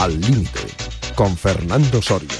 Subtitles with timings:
[0.00, 0.60] Al Límite,
[1.14, 2.38] con Fernando Soria.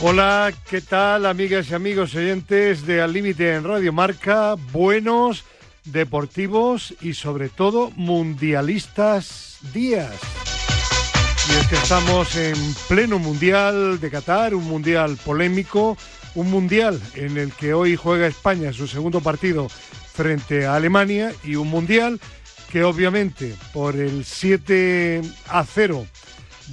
[0.00, 4.56] Hola, ¿qué tal amigas y amigos oyentes de Al Límite en Radio Marca?
[4.72, 5.44] Buenos,
[5.84, 10.16] deportivos y sobre todo mundialistas días.
[11.48, 12.56] Y es que estamos en
[12.88, 15.96] pleno mundial de Qatar, un mundial polémico,
[16.34, 21.54] un mundial en el que hoy juega España su segundo partido frente a Alemania y
[21.54, 22.18] un mundial
[22.70, 26.06] que obviamente por el 7 a 0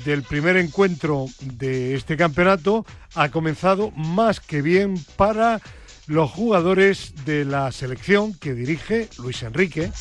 [0.04, 5.62] del primer encuentro de este campeonato ha comenzado más que bien para
[6.08, 9.92] los jugadores de la selección que dirige Luis Enrique.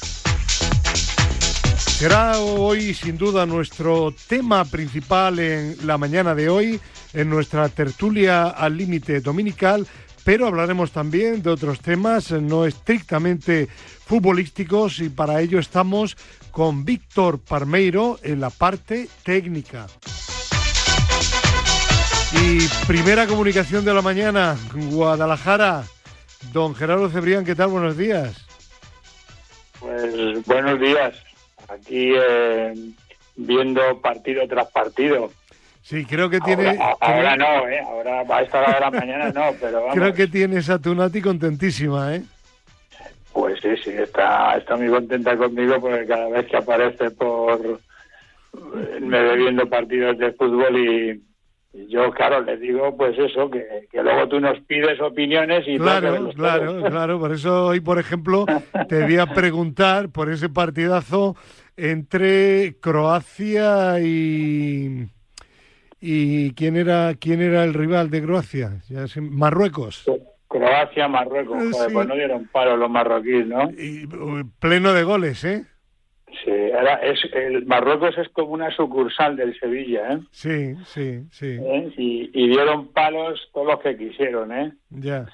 [1.77, 6.81] Será hoy sin duda nuestro tema principal en la mañana de hoy,
[7.13, 9.87] en nuestra tertulia al límite dominical,
[10.25, 16.17] pero hablaremos también de otros temas no estrictamente futbolísticos y para ello estamos
[16.51, 19.87] con Víctor Parmeiro en la parte técnica.
[22.33, 24.57] Y primera comunicación de la mañana,
[24.91, 25.85] Guadalajara.
[26.53, 27.69] Don Gerardo Cebrián, ¿qué tal?
[27.69, 28.45] Buenos días.
[29.79, 31.15] Pues buenos días.
[31.69, 32.75] Aquí eh,
[33.37, 35.31] viendo partido tras partido.
[35.85, 36.79] Sí, creo que tiene.
[36.99, 37.79] Ahora, no, ¿eh?
[37.81, 39.95] Ahora a esta hora de la mañana no, pero vamos.
[39.95, 42.23] Creo que tienes a Tunati contentísima, ¿eh?
[43.35, 47.81] Pues sí, sí, está, está muy contenta conmigo porque cada vez que aparece por.
[48.99, 51.23] me ve viendo partidos de fútbol y,
[51.91, 55.77] yo, claro, le digo, pues eso, que, que, luego tú nos pides opiniones y...
[55.77, 57.19] Claro, claro, claro.
[57.19, 58.47] Por eso hoy, por ejemplo,
[58.89, 61.37] te voy a preguntar por ese partidazo
[61.77, 65.09] entre Croacia y...
[66.07, 68.83] ¿Y quién era quién era el rival de Croacia?
[68.91, 70.05] Ya Marruecos.
[70.49, 71.57] Croacia, Marruecos.
[71.73, 73.71] Joder, Pues no dieron paro los marroquíes, ¿no?
[73.71, 74.07] Y,
[74.59, 75.65] pleno de goles, ¿eh?
[76.45, 80.19] Sí, era, es, el Marruecos es como una sucursal del Sevilla, ¿eh?
[80.31, 81.57] Sí, sí, sí.
[81.59, 81.95] ¿Eh?
[81.97, 84.75] Y, y, dieron palos todos los que quisieron, ¿eh?
[84.91, 85.25] Ya.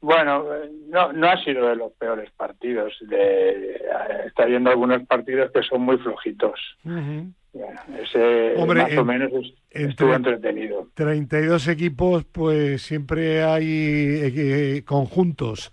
[0.00, 0.46] Bueno,
[0.88, 2.94] no, no ha sido de los peores partidos.
[3.02, 3.78] De,
[4.24, 6.58] está viendo algunos partidos que son muy flojitos.
[6.86, 9.30] Uh bueno, ese Hombre, más o menos
[9.70, 10.88] estuvo entretenido.
[10.94, 15.70] 32 equipos, pues siempre hay eh, conjuntos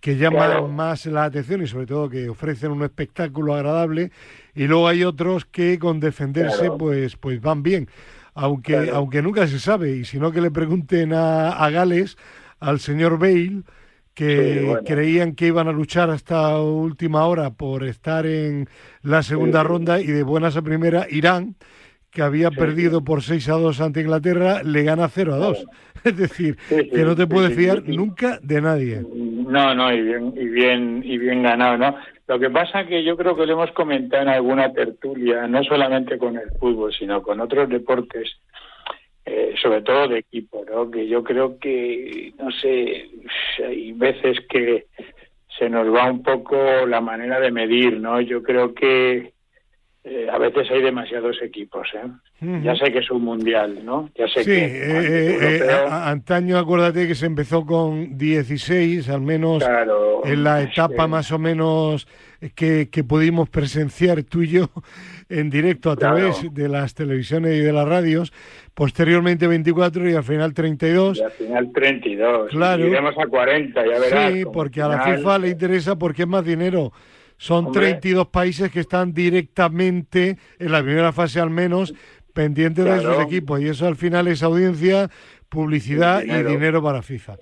[0.00, 0.68] que llaman Claro.
[0.68, 4.12] más la atención y sobre todo que ofrecen un espectáculo agradable
[4.54, 6.78] y luego hay otros que con defenderse Claro.
[6.78, 7.88] pues pues van bien
[8.34, 8.96] aunque Claro.
[8.96, 12.16] aunque nunca se sabe y si no que le pregunten a, a Gales
[12.60, 13.62] al señor Bale
[14.16, 14.80] que Sí, bueno.
[14.84, 18.66] creían que iban a luchar hasta última hora por estar en
[19.02, 19.68] la segunda Sí.
[19.68, 21.54] ronda y de buenas a primera Irán
[22.10, 25.66] que había Sí, perdido por 6 a 2 ante Inglaterra, le gana 0 a 2.
[26.06, 29.02] Es decir, que no te puedes fiar nunca de nadie.
[29.12, 31.96] No, no, y bien, y bien, y bien ganado, ¿no?
[32.28, 36.16] Lo que pasa que yo creo que lo hemos comentado en alguna tertulia, no solamente
[36.16, 38.30] con el fútbol, sino con otros deportes,
[39.26, 40.90] eh, sobre todo de equipo, ¿no?
[40.90, 43.10] Que yo creo que, no sé,
[43.64, 44.86] hay veces que
[45.58, 46.56] se nos va un poco
[46.86, 48.20] la manera de medir, ¿no?
[48.20, 49.32] Yo creo que
[50.08, 52.06] eh, a veces hay demasiados equipos, ¿eh?
[52.62, 54.08] Ya sé que es un mundial, ¿no?
[54.16, 59.22] Ya sé Sí, que eh, eh, europeo, antaño acuérdate que se empezó con 16, al
[59.22, 62.06] menos claro, en la etapa más o menos
[62.54, 64.70] que, que pudimos presenciar tú y yo
[65.28, 66.16] en directo a Claro.
[66.16, 68.32] través de las televisiones y de las radios,
[68.74, 71.18] posteriormente 24 y al final 32.
[71.18, 72.50] Y al final 32.
[72.50, 72.84] Claro.
[72.84, 74.32] Y iremos a 40, ya verás.
[74.32, 76.92] Sí, porque a la final- FIFA le interesa porque es más dinero.
[77.38, 77.80] Son Hombre.
[77.82, 81.94] 32 países que están directamente, en la primera fase al menos,
[82.32, 83.60] pendientes de sus equipos.
[83.60, 85.10] Y eso al final es audiencia,
[85.48, 86.82] publicidad Y y dinero.
[86.82, 87.36] para FIFA.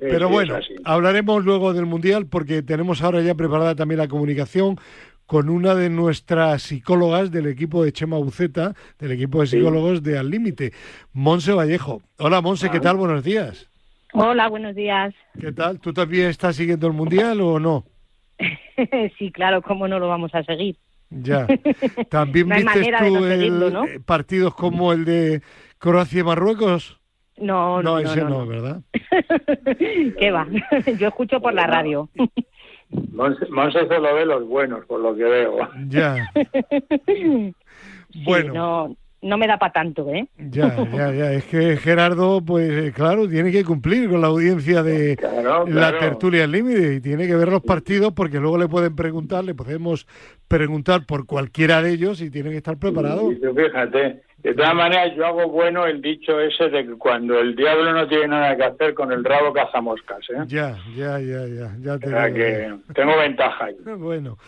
[0.00, 4.78] Pero sí, bueno, hablaremos luego del Mundial porque tenemos ahora ya preparada también la comunicación
[5.26, 9.58] con una de nuestras psicólogas del equipo de Chema Buceta, del equipo de Sí.
[9.58, 10.72] psicólogos de Al Límite,
[11.12, 12.02] Monse Vallejo.
[12.18, 12.80] Hola Monse, ¿qué Ah.
[12.80, 12.96] tal?
[12.96, 13.68] Buenos días.
[14.12, 15.14] Hola, buenos días.
[15.38, 15.78] ¿Qué tal?
[15.78, 17.84] ¿Tú también estás siguiendo el Mundial o no?
[19.18, 20.76] sí, claro, ¿cómo no lo vamos a seguir?
[21.10, 21.46] Ya.
[22.10, 23.84] También No viste tú no el- ¿no?
[24.04, 25.42] partidos como el de
[25.78, 27.00] Croacia y Marruecos.
[27.36, 28.46] No, no, ese no, no.
[28.46, 28.82] ¿verdad?
[30.18, 30.46] ¿Qué va?
[30.98, 32.08] Yo escucho por la radio.
[33.12, 35.56] Monse, Monse solo ve los buenos, por lo que veo.
[35.88, 36.30] Ya.
[37.06, 37.54] Sí,
[38.24, 40.26] Bueno, no, no me da para tanto, ¿eh?
[40.38, 41.32] ya, ya, ya.
[41.32, 45.98] Es que Gerardo, pues eh, claro, tiene que cumplir con la audiencia de Claro, la
[45.98, 49.54] tertulia al límite y tiene que ver los partidos porque luego le pueden preguntar, le
[49.54, 50.06] podemos
[50.48, 53.30] preguntar por cualquiera de ellos y tiene que estar preparado.
[53.30, 57.38] Y tú fíjate, de todas maneras yo hago bueno el dicho ese de que cuando
[57.38, 60.42] el diablo no tiene nada que hacer, con el rabo caza moscas, ¿eh?
[60.46, 62.36] Ya, ya, ya, ya, ya te O sea digo.
[62.36, 63.76] que tengo ventaja ahí.
[63.98, 64.38] Bueno,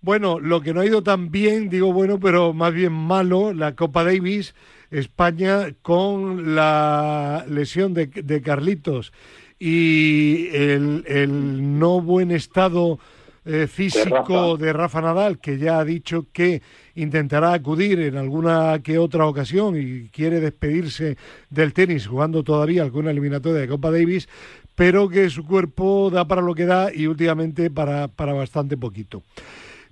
[0.00, 3.74] Bueno, lo que no ha ido tan bien, digo bueno, pero más bien malo, la
[3.74, 4.54] Copa Davis,
[4.90, 9.12] España con la lesión de, de Carlitos
[9.58, 13.00] y el, el no buen estado
[13.44, 15.00] eh, físico de Rafa.
[15.00, 16.62] Nadal, que ya ha dicho que
[16.94, 21.16] intentará acudir en alguna que otra ocasión y quiere despedirse
[21.50, 24.28] del tenis jugando todavía alguna eliminatoria de Copa Davis,
[24.74, 29.22] pero que su cuerpo da para lo que da y últimamente para, para bastante poquito.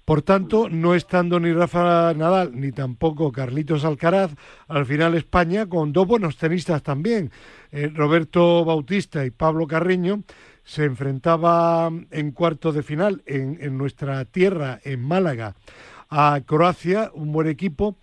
[0.07, 4.31] Por tanto, no estando ni Rafa Nadal ni tampoco Carlitos Alcaraz,
[4.69, 7.33] al final España, con dos buenos tenistas también,
[7.73, 10.23] eh, Roberto Bautista y Pablo Carreño,
[10.63, 15.57] se enfrentaba en cuarto de final en, nuestra tierra, en Málaga,
[16.09, 17.99] a Croacia, un buen equipo,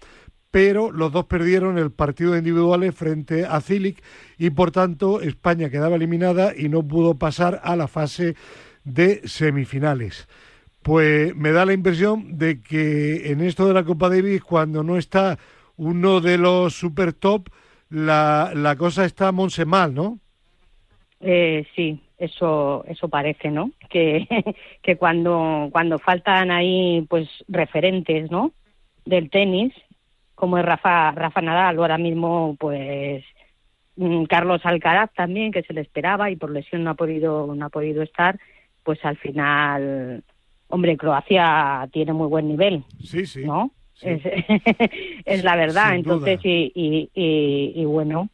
[0.52, 4.04] pero los dos perdieron el partido de individuales frente a Cilic
[4.38, 8.36] y por tanto España quedaba eliminada y no pudo pasar a la fase
[8.84, 10.28] de semifinales.
[10.84, 14.98] Pues me da la impresión de que en esto de la Copa Davis, cuando no
[14.98, 15.38] está
[15.78, 17.50] uno de los super top,
[17.90, 20.20] la, la cosa está monse mal, ¿no?
[21.22, 23.72] Eh, sí, eso eso parece, ¿no?
[23.90, 24.28] Que,
[24.82, 28.52] que cuando cuando faltan ahí pues referentes, ¿no?
[29.06, 29.74] Del tenis,
[30.36, 33.24] como es Rafa Rafa Nadal, ahora mismo pues
[33.96, 37.66] mm, Carlos Alcaraz también que se le esperaba y por lesión no ha podido no
[37.66, 38.38] ha podido estar,
[38.84, 40.24] pues al final
[40.68, 42.84] hombre, Croacia tiene muy buen nivel.
[43.04, 43.46] Sí, sí.
[43.46, 43.72] ¿No?
[44.04, 45.96] Es, la verdad.
[45.96, 47.10] Entonces, y, y,
[47.76, 48.30] y, bueno,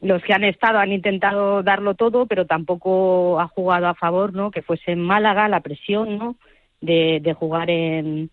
[0.00, 4.50] los que han estado han intentado darlo todo, pero tampoco ha jugado a favor, ¿no?
[4.50, 6.36] Que fuese en Málaga la presión, ¿no?
[6.80, 8.30] De, de jugar en,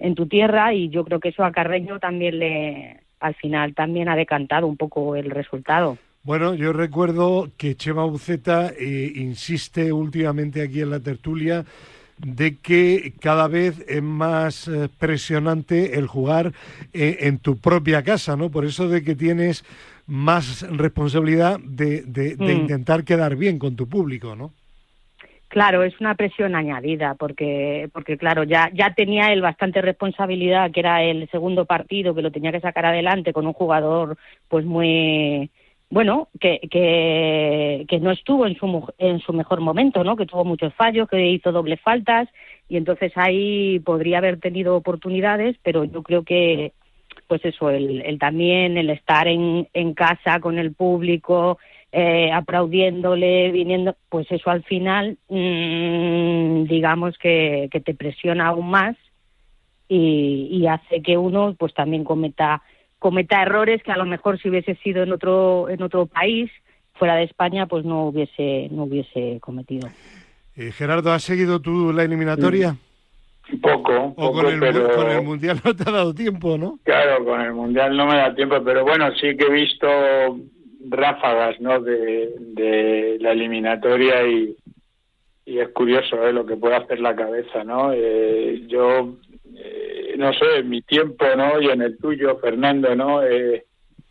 [0.00, 4.08] en tu tierra y yo creo que eso a Carreño también le, al final también
[4.08, 5.98] ha decantado un poco el resultado.
[6.24, 11.64] Bueno, yo recuerdo que Chema Buceta eh, insiste últimamente aquí en la tertulia
[12.18, 16.52] de que cada vez es más eh, presionante el jugar
[16.92, 18.50] eh, en tu propia casa, ¿no?
[18.50, 19.64] Por eso de que tienes
[20.06, 22.50] más responsabilidad de, de, mm.
[22.50, 24.52] intentar quedar bien con tu público, ¿no?
[25.48, 30.80] Claro, es una presión añadida porque, porque claro, ya, ya tenía él bastante responsabilidad, que
[30.80, 34.16] era el segundo partido, que lo tenía que sacar adelante con un jugador
[34.48, 35.50] pues muy,
[35.90, 40.16] bueno, que, que, no estuvo en su, en su mejor momento, ¿no?
[40.16, 42.28] Que tuvo muchos fallos, que hizo doble faltas
[42.68, 46.72] y entonces ahí podría haber tenido oportunidades, pero yo creo que,
[47.28, 51.58] pues eso, el, el también el estar en, en casa con el público,
[51.92, 58.96] eh, aplaudiéndole, viniendo, pues eso al final, mmm, digamos que, que te presiona aún más
[59.88, 62.62] y, y hace que uno, pues también cometa
[63.04, 66.50] cometa errores que a lo mejor si hubiese sido en otro en otro país
[66.94, 69.90] fuera de España pues no hubiese no hubiese cometido.
[70.56, 72.76] Eh, Gerardo has seguido tú la eliminatoria
[73.60, 74.94] poco, o con, el, pero...
[74.94, 78.16] con el mundial no te ha dado tiempo no claro con el mundial no me
[78.16, 79.86] da tiempo pero bueno sí que he visto
[80.88, 84.56] ráfagas no de, de la eliminatoria y
[85.44, 86.32] y es curioso ¿eh?
[86.32, 89.18] lo que puede hacer la cabeza no eh, yo
[89.56, 91.60] eh, no sé, en mi tiempo, ¿no?
[91.60, 93.22] Y en el tuyo, Fernando, ¿no?
[93.22, 93.64] Eh,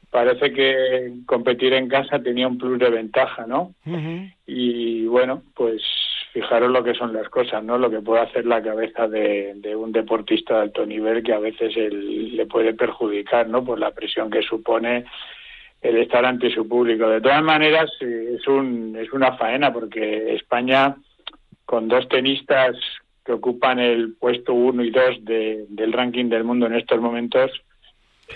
[0.09, 3.73] parece que competir en casa tenía un plus de ventaja, ¿no?
[4.45, 5.81] Y bueno, pues
[6.33, 7.77] fijaros lo que son las cosas, ¿no?
[7.77, 11.39] Lo que puede hacer la cabeza de, de un deportista de alto nivel que a
[11.39, 13.63] veces le puede perjudicar, ¿no?
[13.63, 15.05] Por la presión que supone
[15.83, 17.09] el estar ante su público.
[17.09, 20.95] De todas maneras, eh, es, un, es una faena porque España,
[21.65, 22.75] con dos tenistas
[23.25, 27.51] que ocupan el puesto 1 y 2 de, del ranking del mundo en estos momentos.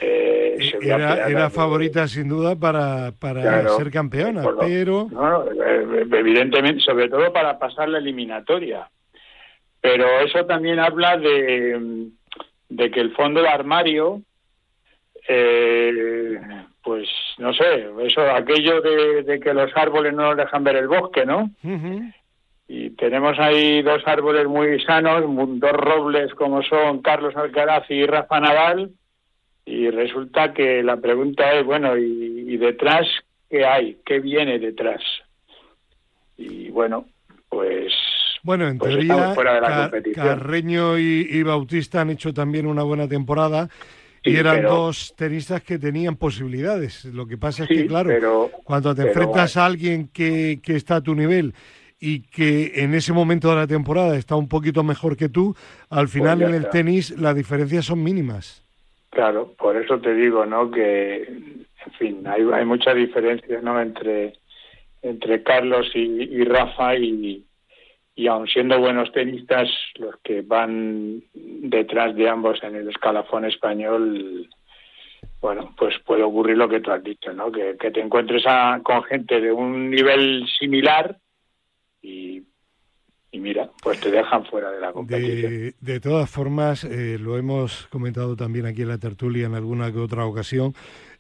[0.02, 5.08] Eh, era, era favorita sin duda para, para ser campeona, pero...
[5.66, 8.90] Eh, evidentemente, sobre todo para pasar la eliminatoria.
[9.82, 12.10] Pero eso también habla de,
[12.70, 14.22] de que el fondo de armario,
[15.28, 16.40] eh,
[16.84, 20.88] pues no sé, eso aquello de, de, que los árboles no nos dejan ver el
[20.88, 21.52] bosque, ¿no?
[22.68, 28.40] Y tenemos ahí dos árboles muy sanos, dos robles como son Carlos Alcaraz y Rafa
[28.42, 28.92] Nadal,
[29.66, 33.06] y resulta que la pregunta es, bueno, ¿y, detrás
[33.50, 33.98] qué hay?
[34.06, 35.02] ¿Qué viene detrás?
[36.38, 37.06] Y bueno,
[37.50, 37.94] pues...
[38.44, 39.34] Bueno, en pues teoría,
[40.16, 43.70] Carreño y, Bautista han hecho también una buena temporada.
[44.24, 47.04] y eran dos tenistas que tenían posibilidades.
[47.06, 51.02] Lo que pasa es que, claro, cuando te enfrentas a alguien que, que está a
[51.02, 51.54] tu nivel
[52.00, 55.56] y que en ese momento de la temporada está un poquito mejor que tú,
[55.90, 56.72] al final Pues en ya el está.
[56.72, 58.64] tenis las diferencias son mínimas.
[59.10, 60.70] Claro, por eso te digo, ¿no?
[60.70, 63.82] Que, en fin, hay, hay mucha diferencia, ¿no?
[63.82, 64.34] Entre,
[65.02, 67.44] entre Carlos y, y Rafa y,
[68.16, 74.50] y aun siendo buenos tenistas, los que van detrás de ambos en el escalafón español,
[75.42, 77.52] bueno, pues puede ocurrir lo que tú has dicho, ¿no?
[77.52, 78.44] Que, te encuentres
[78.84, 81.18] con gente de un nivel similar
[82.02, 82.44] y
[83.32, 85.74] y mira, pues te dejan fuera de la competición.
[85.80, 90.00] De, todas formas, eh, lo hemos comentado también aquí en la tertulia en alguna que
[90.00, 90.74] otra ocasión,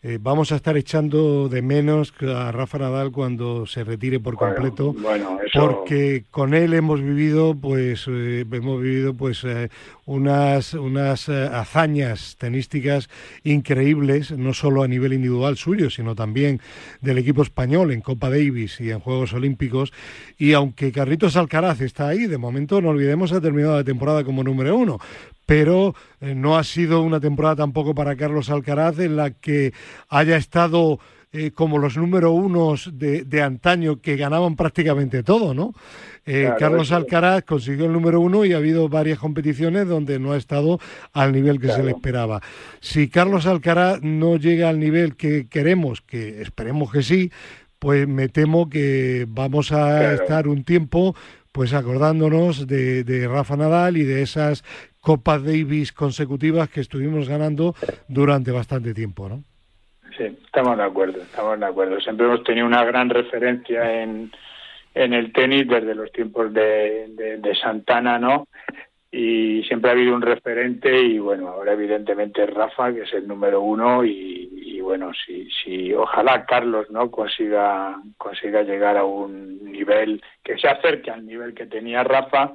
[0.03, 4.95] eh, vamos a estar echando de menos a Rafa Nadal cuando se retire por completo,
[5.53, 9.69] porque con él hemos vivido, pues, eh, hemos vivido, pues, eh,
[10.05, 13.09] unas unas hazañas tenísticas
[13.43, 16.61] increíbles, no solo a nivel individual suyo, sino también
[17.01, 19.91] del equipo español en Copa Davis y en Juegos Olímpicos.
[20.37, 24.43] Y aunque Carritos Alcaraz está ahí, de momento no olvidemos ha terminado la temporada como
[24.43, 24.99] número uno,
[25.47, 29.73] pero eh, no ha sido una temporada tampoco para Carlos Alcaraz en la que
[30.09, 30.99] haya estado
[31.31, 35.73] eh, como los número unos de, antaño que ganaban prácticamente todo, ¿no?
[36.25, 40.37] Eh, Carlos Alcaraz consiguió el número uno y ha habido varias competiciones donde no ha
[40.37, 40.79] estado
[41.13, 42.41] al nivel que se le esperaba.
[42.81, 47.31] Si Carlos Alcaraz no llega al nivel que queremos, que esperemos que sí,
[47.79, 51.15] pues me temo que vamos a estar un tiempo
[51.57, 54.63] pues acordándonos de, de, Rafa Nadal y de esas
[55.01, 57.73] Copas Davis consecutivas que estuvimos ganando
[58.07, 59.41] durante bastante tiempo, ¿no?
[60.15, 61.99] Sí, estamos de acuerdo, estamos de acuerdo.
[61.99, 64.31] Siempre hemos tenido una gran referencia en,
[64.93, 68.47] en el tenis desde los tiempos de, de, Santana, ¿no?
[69.17, 73.61] Y siempre ha habido un referente y bueno, ahora evidentemente Rafa, que es el número
[73.61, 77.11] uno y, bueno, si, si ojalá Carlos, ¿no?
[77.11, 82.53] Consiga, consiga llegar a un nivel que se acerque al nivel que tenía Rafa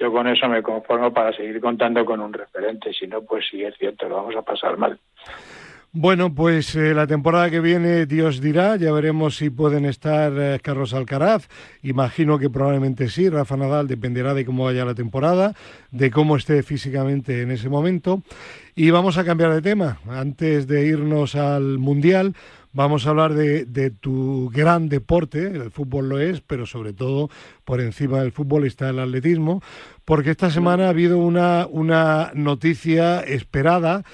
[0.00, 2.90] yo con eso me conformo para seguir contando con un referente.
[2.94, 4.98] Si no, pues sí, es cierto, lo vamos a pasar mal.
[5.92, 10.60] Bueno, pues eh, la temporada que viene Dios dirá, ya veremos si pueden estar eh,
[10.62, 11.48] Carlos Alcaraz,
[11.82, 15.56] imagino que probablemente sí, Rafa Nadal dependerá de cómo vaya la temporada,
[15.90, 18.22] de cómo esté físicamente en ese momento.
[18.76, 22.36] Y vamos a cambiar de tema, antes de irnos al Mundial,
[22.72, 27.28] Vamos a hablar de, tu gran deporte, el fútbol lo es, pero sobre todo
[27.64, 29.60] por encima del fútbol está el atletismo,
[30.04, 34.04] porque esta semana ha habido una, una noticia esperada,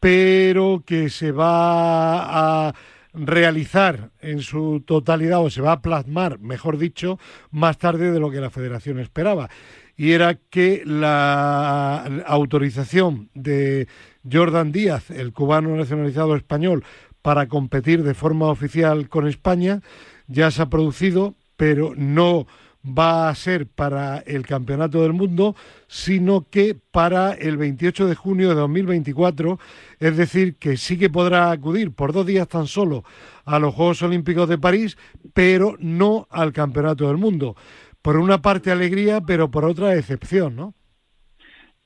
[0.00, 2.74] pero que se va a
[3.12, 7.18] realizar en su totalidad o se va a plasmar, mejor dicho,
[7.50, 9.50] más tarde de lo que la federación esperaba.
[9.96, 13.86] Y era que la autorización de
[14.30, 16.84] Jordan Díaz, el cubano nacionalizado español,
[17.20, 19.82] para competir de forma oficial con España.
[20.26, 22.46] Ya se ha producido, pero no
[22.84, 25.54] va a ser para el Campeonato del Mundo,
[25.86, 29.58] sino que para el 28 de junio de 2024,
[29.98, 33.04] es decir, que sí que podrá acudir por dos días tan solo
[33.44, 34.96] a los Juegos Olímpicos de París,
[35.34, 37.54] pero no al Campeonato del Mundo.
[38.02, 40.74] Por una parte alegría, pero por otra excepción, ¿no?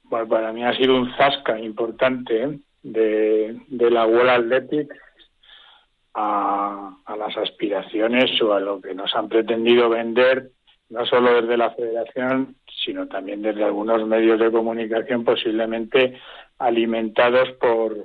[0.04, 2.58] Bueno, para mí ha sido un zasca importante ¿eh?
[2.82, 4.96] de, la World Athletics
[6.14, 10.50] a, las aspiraciones o a lo que nos han pretendido vender,
[10.90, 16.18] no solo desde la Federación, sino también desde algunos medios de comunicación, posiblemente
[16.58, 18.04] alimentados por,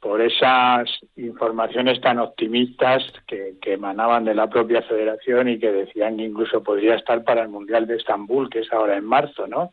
[0.00, 6.16] por esas informaciones tan optimistas que, que, emanaban de la propia federación y que decían
[6.16, 9.72] que incluso podría estar para el Mundial de Estambul, que es ahora en marzo, ¿no?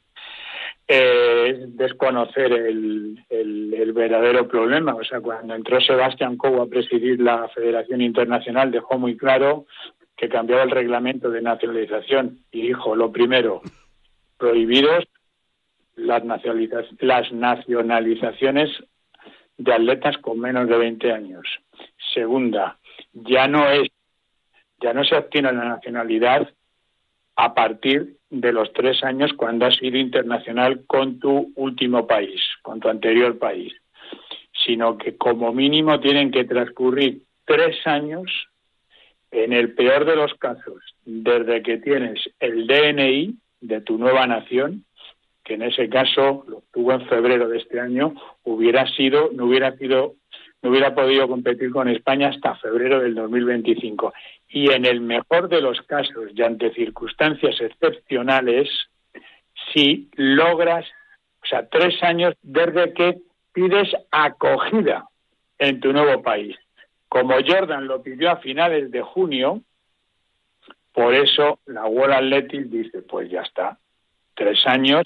[0.87, 4.93] eh, desconocer el, el, verdadero problema.
[4.93, 9.65] O sea, cuando entró Sebastián Coe a presidir la Federación Internacional, dejó muy claro
[10.15, 13.61] que cambiaba el reglamento de nacionalización y dijo, lo primero,
[14.37, 15.05] prohibidos
[15.95, 16.23] las,
[16.99, 18.69] las nacionalizaciones
[19.57, 21.45] de atletas con menos de 20 años.
[22.13, 22.77] Segunda,
[23.13, 23.89] ya no es,
[24.81, 26.49] ya no se obtiene la nacionalidad
[27.35, 32.79] a partir de los tres años cuando has sido internacional con tu último país, con
[32.79, 33.73] tu anterior país,
[34.65, 38.29] sino que como mínimo tienen que transcurrir tres años,
[39.43, 44.85] en el peor de los casos, desde que tienes el DNI de tu nueva nación,
[45.43, 49.75] que en ese caso lo tuvo en febrero de este año, hubiera sido, no hubiera
[49.77, 50.15] sido,
[50.61, 54.13] no hubiera podido competir con España hasta febrero del 2025
[54.49, 58.69] y en el mejor de los casos y ante circunstancias excepcionales,
[59.73, 60.85] si logras,
[61.43, 63.17] o sea, tres años desde que
[63.53, 65.09] pides acogida
[65.59, 66.55] en tu nuevo país.
[67.15, 69.61] Como Jordan lo pidió a finales de junio,
[70.91, 73.77] por eso la World Athletic dice, pues ya está,
[74.33, 75.03] tres años,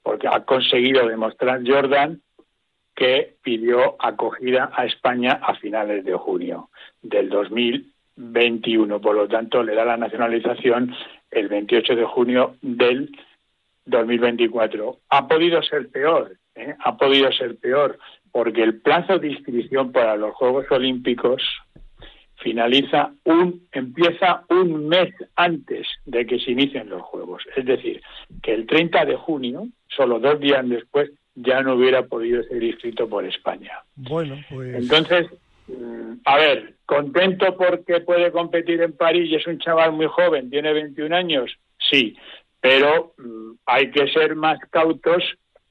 [0.00, 2.20] porque ha conseguido demostrar Jordan
[2.94, 6.70] que pidió acogida a España a finales de junio
[7.02, 9.00] del 2000 21.
[9.00, 10.94] Por lo tanto, le da la nacionalización
[11.32, 13.10] el 28 de junio del
[13.86, 14.98] 2024.
[15.08, 16.76] Ha podido ser peor, ¿eh?
[16.78, 17.98] ha podido ser peor,
[18.32, 21.42] porque el plazo de inscripción para los Juegos Olímpicos
[22.42, 28.02] finaliza un empieza un mes antes de que se inicien los juegos, es decir,
[28.42, 33.08] que el 30 de junio, solo dos días después, ya no hubiera podido ser inscrito
[33.08, 33.72] por España.
[33.96, 35.26] Bueno, pues entonces,
[35.68, 40.50] mm, a ver, contento porque puede competir en París y es un chaval muy joven,
[40.50, 42.16] tiene 21 años, sí,
[42.60, 45.22] pero mm, hay que ser más cautos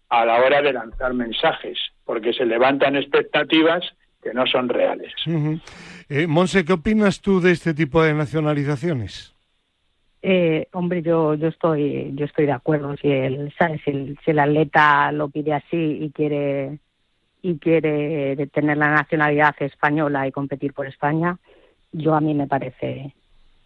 [0.10, 1.78] a la hora de lanzar mensajes,
[2.10, 3.84] porque se levantan expectativas
[4.24, 5.14] que no son reales.
[6.10, 9.36] Eh, Monse, ¿qué opinas tú de este tipo de nacionalizaciones?
[10.24, 13.54] Eh, hombre, yo yo estoy yo estoy de acuerdo si el
[13.86, 16.80] si el, atleta lo pide así y quiere
[17.44, 21.38] y quiere tener la nacionalidad española y competir por España,
[21.92, 23.14] yo a mí me parece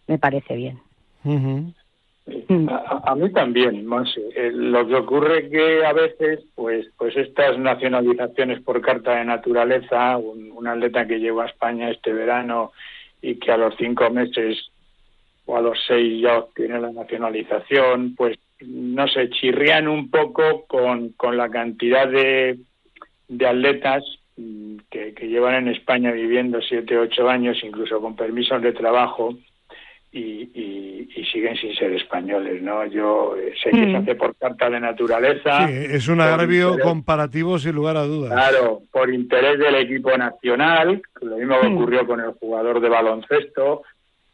[0.06, 0.80] me parece bien.
[1.22, 1.70] Mm.
[2.26, 4.20] A, mí también, Monse.
[4.34, 10.16] Eh, lo que ocurre que a veces, pues, pues estas nacionalizaciones por carta de naturaleza,
[10.16, 12.72] un, atleta que llegó a España este verano
[13.20, 14.70] y que a los cinco meses
[15.44, 21.10] o a los seis ya obtiene la nacionalización, pues no sé, chirrían un poco con,
[21.10, 22.58] con la cantidad de,
[23.28, 24.02] de atletas
[24.38, 29.36] mm, que, que llevan en España viviendo siete, ocho años, incluso con permisos de trabajo,
[30.14, 32.86] y, siguen sin ser españoles, ¿no?
[32.86, 33.96] Yo eh, sé que se mm.
[33.96, 35.66] hace por carta de naturaleza.
[35.66, 38.32] Sí, es un agravio comparativo sin lugar a dudas.
[38.32, 41.76] Claro, por interés del equipo nacional, lo mismo que mm.
[41.76, 43.82] ocurrió con el jugador de baloncesto.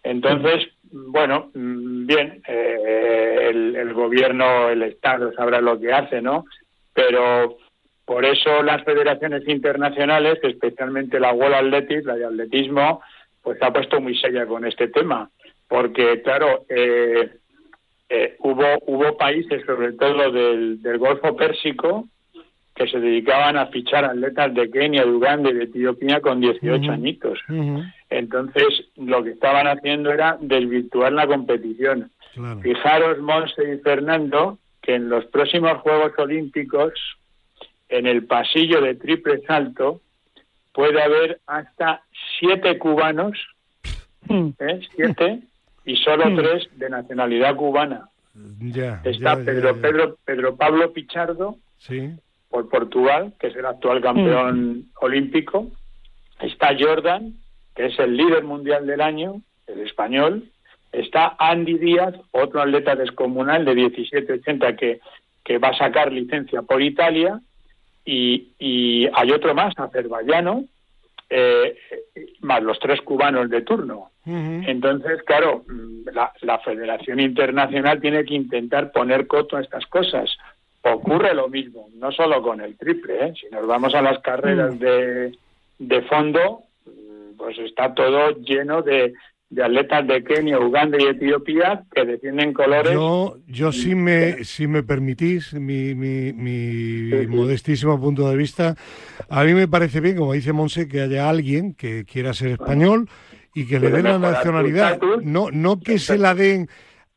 [0.03, 6.45] Entonces, bueno, mm, bien, eh, el, el, gobierno, el Estado sabrá lo que hace, ¿no?
[6.93, 7.57] Pero
[8.05, 13.01] por eso las federaciones internacionales, especialmente la World Athletics, la de atletismo,
[13.43, 15.31] pues se ha puesto muy seria con este tema
[15.71, 17.31] porque claro, eh,
[18.09, 22.09] eh, hubo, hubo países, sobre todo del, del Golfo Pérsico,
[22.75, 26.91] que se dedicaban a fichar atletas de Kenia, de Uganda y de Etiopía con 18
[26.91, 27.39] añitos.
[28.09, 32.11] Entonces, lo que estaban haciendo era desvirtuar la competición.
[32.63, 36.95] Fijaros, Monse y Fernando, que en los próximos Juegos Olímpicos,
[37.89, 40.01] en el pasillo de triple salto,
[40.73, 42.03] puede haber hasta
[42.41, 43.39] siete cubanos,
[44.29, 44.81] ¿eh?
[44.97, 45.43] siete,
[45.91, 46.37] y solo hmm.
[46.37, 48.09] tres de nacionalidad cubana.
[49.03, 52.11] Está Pedro, Pedro, Pedro Pablo Pichardo sí.
[52.49, 54.85] por Portugal, que es el actual campeón hmm.
[55.01, 55.67] olímpico.
[56.41, 57.35] Está Jordan,
[57.75, 60.45] que es el líder mundial del año, el español.
[60.93, 65.01] Está Andy Díaz, otro atleta descomunal de 17-80 que,
[65.45, 67.41] que va a sacar licencia por Italia.
[68.05, 70.65] Y, y hay otro más, azerbaiyano,
[71.29, 71.77] eh,
[72.41, 74.10] más los tres cubanos de turno.
[74.27, 75.65] Entonces, claro,
[76.43, 80.31] la, Federación Internacional tiene que intentar poner coto a estas cosas.
[80.83, 83.35] Ocurre lo mismo, no solo con el triple, ¿eh?
[83.39, 84.79] si nos vamos a las carreras mm.
[84.79, 85.39] de,
[85.79, 86.63] de fondo,
[87.37, 89.15] pues está todo lleno de,
[89.51, 92.93] de atletas de Kenia, Uganda y Etiopía que defienden colores.
[92.93, 98.77] Yo, yo si me, si me permitís mi, mi, mi modestísimo punto de vista,
[99.29, 103.09] a mí me parece bien, como dice Monse, que haya alguien que quiera ser español
[103.55, 106.69] y que le den la nacionalidad, no, no que se la den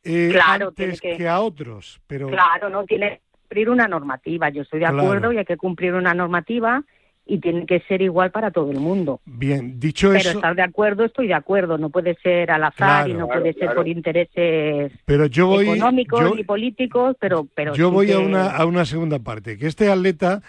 [0.02, 1.28] eh, antes que...
[1.28, 2.28] a otros, pero...
[2.28, 5.94] Claro, no, tiene que cumplir una normativa, yo estoy de acuerdo y hay que cumplir
[5.94, 6.82] una normativa
[7.26, 9.20] y tiene que ser igual para todo el mundo.
[9.24, 10.28] Bien, dicho eso...
[10.28, 13.54] Pero estar de acuerdo, estoy de acuerdo, no puede ser al azar y no puede
[13.54, 17.46] ser por intereses pero yo voy, económicos y políticos, pero...
[17.54, 20.42] pero yo voy a, una, a una segunda parte, que este atleta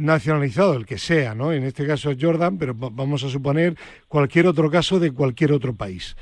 [0.00, 1.52] nacionalizado, el que sea, ¿no?
[1.52, 3.76] En este caso es Jordan, pero vamos a suponer
[4.08, 6.16] cualquier otro caso de cualquier otro país.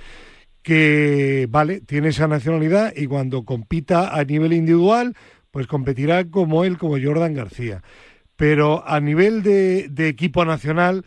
[0.63, 5.15] Que, vale, tiene esa nacionalidad y cuando compita a nivel individual,
[5.51, 7.83] pues competirá como él, como Jordan García.
[8.37, 11.05] Pero a nivel de, equipo nacional,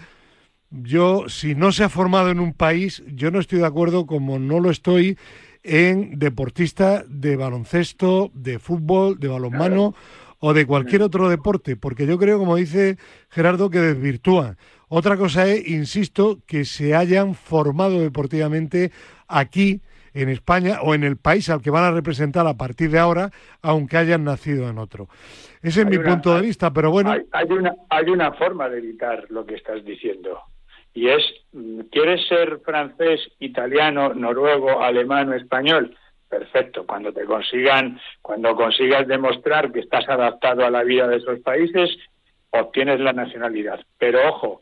[0.70, 4.40] yo, si no se ha formado en un país, yo no estoy de acuerdo como
[4.40, 5.18] no lo estoy
[5.64, 9.94] en deportista de baloncesto, de fútbol, de balonmano
[10.42, 12.98] o de cualquier otro deporte, porque yo creo, como dice
[13.30, 14.58] Gerardo, que desvirtúa.
[14.90, 18.92] Otra cosa es, insisto, que se hayan formado deportivamente
[19.28, 19.82] aquí
[20.14, 23.30] en España o en el país al que van a representar a partir de ahora,
[23.62, 25.08] aunque hayan nacido en otro.
[25.62, 27.12] Ese es mi punto de vista, pero bueno.
[27.12, 30.40] Hay, una, hay una forma de evitar lo que estás diciendo.
[30.94, 31.24] Y es,
[31.54, 35.96] mm, ¿quieres ser francés, italiano, noruego, alemán o español?
[36.32, 36.86] Perfecto.
[36.88, 41.90] Cuando te consigan, cuando consigas demostrar que estás adaptado a la vida de esos países,
[42.52, 43.82] obtienes la nacionalidad.
[43.98, 44.62] Pero ojo,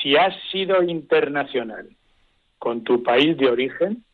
[0.00, 1.88] si has sido internacional
[2.60, 4.04] con tu país de origen,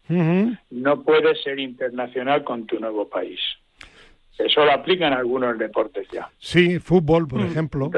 [0.71, 3.39] no puedes ser internacional con tu nuevo país.
[4.39, 6.31] Eso lo aplican algunos deportes ya.
[6.39, 7.47] Sí, fútbol, por mm.
[7.47, 7.91] ejemplo.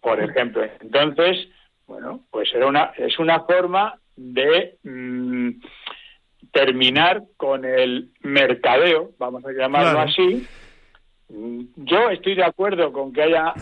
[0.00, 0.64] por ejemplo.
[0.80, 1.48] Entonces,
[1.86, 5.50] bueno, pues era una, es una forma de mm,
[6.52, 10.46] terminar con el mercadeo, vamos a llamarlo así.
[11.28, 13.54] Mm, yo estoy de acuerdo con que haya,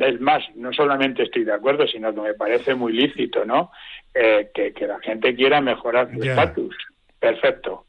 [0.00, 3.70] es más, no solamente estoy de acuerdo, sino que me parece muy lícito, ¿no?
[4.14, 6.74] Eh, que, la gente quiera mejorar su estatus.
[7.18, 7.84] Perfecto.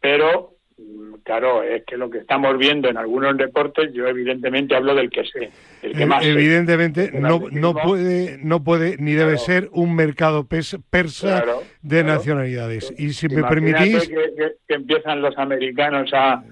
[0.00, 4.92] Pero Mm, claro, es que lo que estamos viendo en algunos deportes, yo evidentemente hablo
[4.94, 5.50] del que sé,
[5.82, 10.48] el que eh, más Evidentemente no, no puede no puede ni debe ser un mercado
[10.48, 11.44] persa
[11.84, 12.92] de nacionalidades.
[12.96, 16.42] Y si me permitís que, empiezan los americanos a,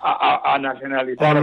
[0.00, 1.40] a, nacionalizar o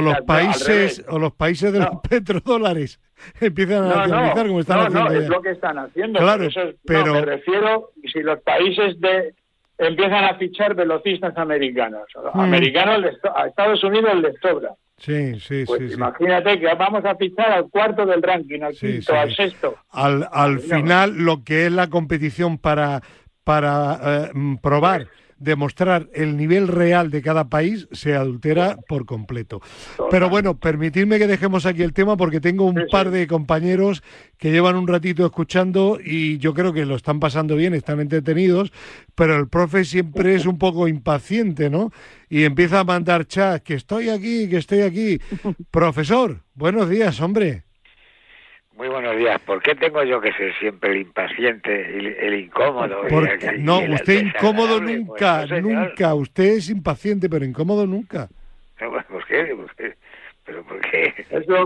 [0.00, 3.00] los, países o los países de los petrodólares
[3.40, 5.10] empiezan a nacionalizar como están haciendo.
[5.10, 6.20] No, es lo que están haciendo.
[6.20, 6.48] Claro,
[6.84, 9.34] pero me refiero si los países de
[9.82, 12.02] empiezan a fichar velocistas americanos.
[12.34, 12.40] Mm.
[12.40, 14.70] Americanos a Estados Unidos les sobra.
[14.98, 15.94] Sí, sí, pues sí.
[15.94, 19.74] Imagínate que vamos a fichar al cuarto del ranking, al quinto, al sexto.
[19.90, 23.02] Al, al final, lo que es la competición para,
[23.42, 24.30] para eh,
[24.62, 25.08] probar
[25.42, 29.60] demostrar el nivel real de cada país se adultera por completo.
[30.10, 34.02] Pero bueno, permitidme que dejemos aquí el tema porque tengo un par de compañeros
[34.38, 38.72] que llevan un ratito escuchando y yo creo que lo están pasando bien, están entretenidos,
[39.14, 41.92] pero el profe siempre es un poco impaciente, ¿no?
[42.28, 45.20] Y empieza a mandar chat, que estoy aquí, que estoy aquí.
[45.70, 47.64] Profesor, buenos días, hombre.
[48.82, 49.40] Muy buenos días.
[49.42, 53.04] ¿Por qué tengo yo que ser siempre el impaciente, el, el incómodo?
[53.58, 56.14] no, usted incómodo pues, nunca, nunca.
[56.16, 58.26] Usted es impaciente, pero incómodo nunca.
[58.80, 59.54] ¿Por qué?
[59.54, 59.94] ¿Por qué?
[60.44, 61.14] ¿Pero por qué?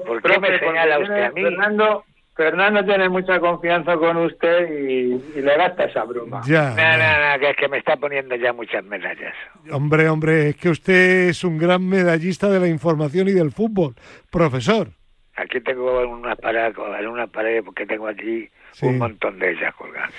[0.06, 1.42] ¿Por qué me señala usted a mí?
[1.42, 6.42] Fernando, Fernando tiene mucha confianza con usted y, le gasta esa broma.
[6.46, 6.68] Ya.
[6.68, 9.32] No, no, no, que es que me está poniendo ya muchas medallas.
[9.72, 13.94] Hombre, hombre, es que usted es un gran medallista de la información y del fútbol.
[14.30, 14.88] Profesor.
[15.36, 16.74] Aquí tengo una pared,
[17.06, 18.48] una pared porque tengo aquí
[18.82, 20.10] un montón de ellas colgadas.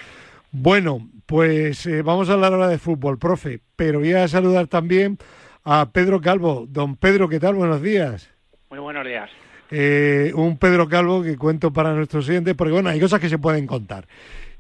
[0.52, 5.18] Bueno, pues eh, vamos a hablar ahora de fútbol, profe, pero voy a saludar también
[5.64, 6.66] a Pedro Calvo.
[6.70, 7.56] Don Pedro, ¿qué tal?
[7.56, 8.32] Buenos días.
[8.70, 9.30] Muy buenos días.
[9.70, 13.38] Eh, un Pedro Calvo que cuento para nuestros oyentes, porque bueno, hay cosas que se
[13.38, 14.08] pueden contar.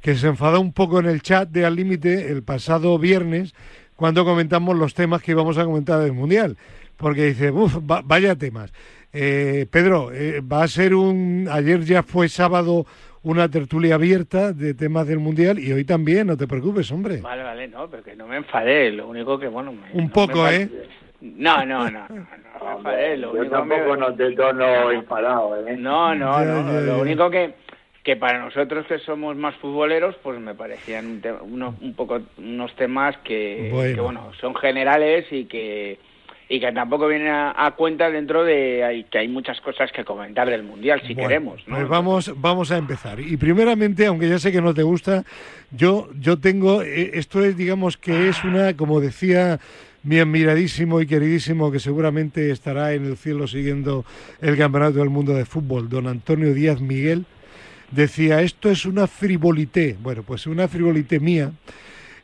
[0.02, 3.54] Que se enfadó un poco en el chat de Al Límite el pasado viernes
[3.96, 6.58] cuando comentamos los temas que íbamos a comentar del Mundial.
[6.98, 8.74] Porque dice, uff, vaya temas.
[9.20, 11.48] Eh, Pedro, eh, va a ser un.
[11.52, 12.86] Ayer ya fue sábado
[13.24, 17.20] una tertulia abierta de temas del mundial y hoy también, no te preocupes, hombre.
[17.22, 18.92] Vale, vale, no, pero que no me enfadé.
[18.92, 19.74] Lo único que, bueno.
[19.94, 20.70] un poco, ¿eh?
[21.20, 23.18] No, no, no, no, me enfadé.
[23.18, 25.76] Lo Yo tampoco no te tono enfadado, ¿eh?
[25.76, 26.82] No, no, no.
[26.82, 27.56] Lo único que
[28.04, 33.70] que para nosotros que somos más futboleros, pues me parecían un poco unos temas que,
[33.94, 36.00] que, bueno, son generales y que
[36.50, 40.64] y que tampoco viene a, cuenta dentro de que hay muchas cosas que comentar del
[40.64, 43.20] mundial si queremos pues vamos vamos a empezar.
[43.20, 45.24] Y primeramente aunque ya sé que no te gusta
[45.72, 49.60] yo yo tengo eh, esto es digamos que es una como decía
[50.04, 54.06] mi admiradísimo y queridísimo que seguramente estará en el cielo siguiendo
[54.42, 57.26] el campeonato del mundo de fútbol don Antonio Díaz Miguel
[57.92, 61.52] decía esto es una frivolité bueno pues una frivolité mía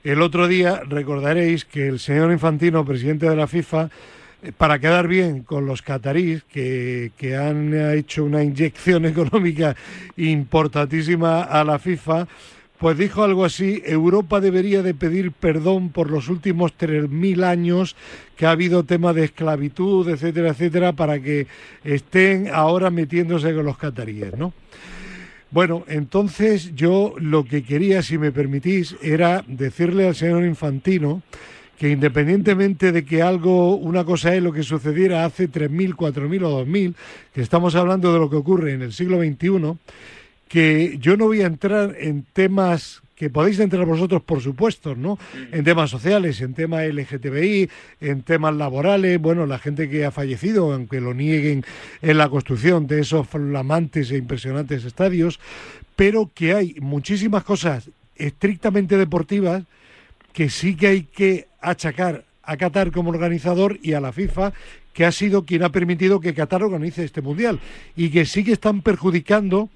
[0.04, 3.90] el otro día recordaréis que el señor Infantino, presidente de la FIFA,
[4.44, 9.76] eh, para quedar bien con los cataríes que, han hecho una inyección económica
[10.18, 12.28] importantísima a la FIFA,
[12.78, 17.96] pues dijo algo así, Europa debería de pedir perdón por los últimos 3.000 años
[18.36, 21.48] que ha habido tema de esclavitud, etcétera, etcétera, para que
[21.86, 24.52] estén ahora metiéndose con los cataríes, ¿no?
[25.54, 31.22] Bueno, entonces yo lo que quería, si me permitís, era decirle al señor Infantino
[31.78, 36.66] que independientemente de que algo, una cosa es lo que sucediera hace 3.000, 4.000 o
[36.66, 36.96] 2.000,
[37.36, 39.78] que estamos hablando de lo que ocurre en el siglo XXI,
[40.48, 45.16] que yo no voy a entrar en temas que podéis entrar vosotros, por supuesto, ¿no?
[45.16, 45.56] Mm.
[45.56, 47.70] En temas sociales, en temas LGTBI,
[48.02, 51.64] en temas laborales, bueno, la gente que ha fallecido, aunque lo nieguen
[52.02, 55.40] en la construcción de esos flamantes e impresionantes estadios,
[55.96, 59.64] pero que hay muchísimas cosas estrictamente deportivas
[60.34, 64.52] que sí que hay que achacar a Qatar como organizador y a la FIFA
[64.92, 67.62] que ha sido quien ha permitido que Qatar organice este mundial
[67.96, 69.70] y que sí que están perjudicando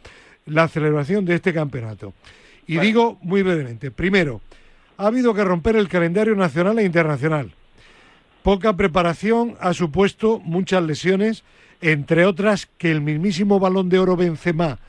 [0.45, 2.13] la celebración de este campeonato.
[2.67, 4.41] Y digo muy brevemente, primero,
[4.97, 7.51] ha habido que romper el calendario nacional e internacional.
[8.43, 11.43] Poca preparación ha supuesto muchas lesiones,
[11.81, 14.79] entre otras que el mismísimo balón de oro Benzema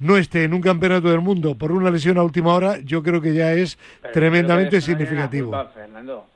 [0.00, 3.20] no esté en un campeonato del mundo por una lesión a última hora, yo creo
[3.20, 3.78] que ya es
[4.12, 5.52] tremendamente significativo.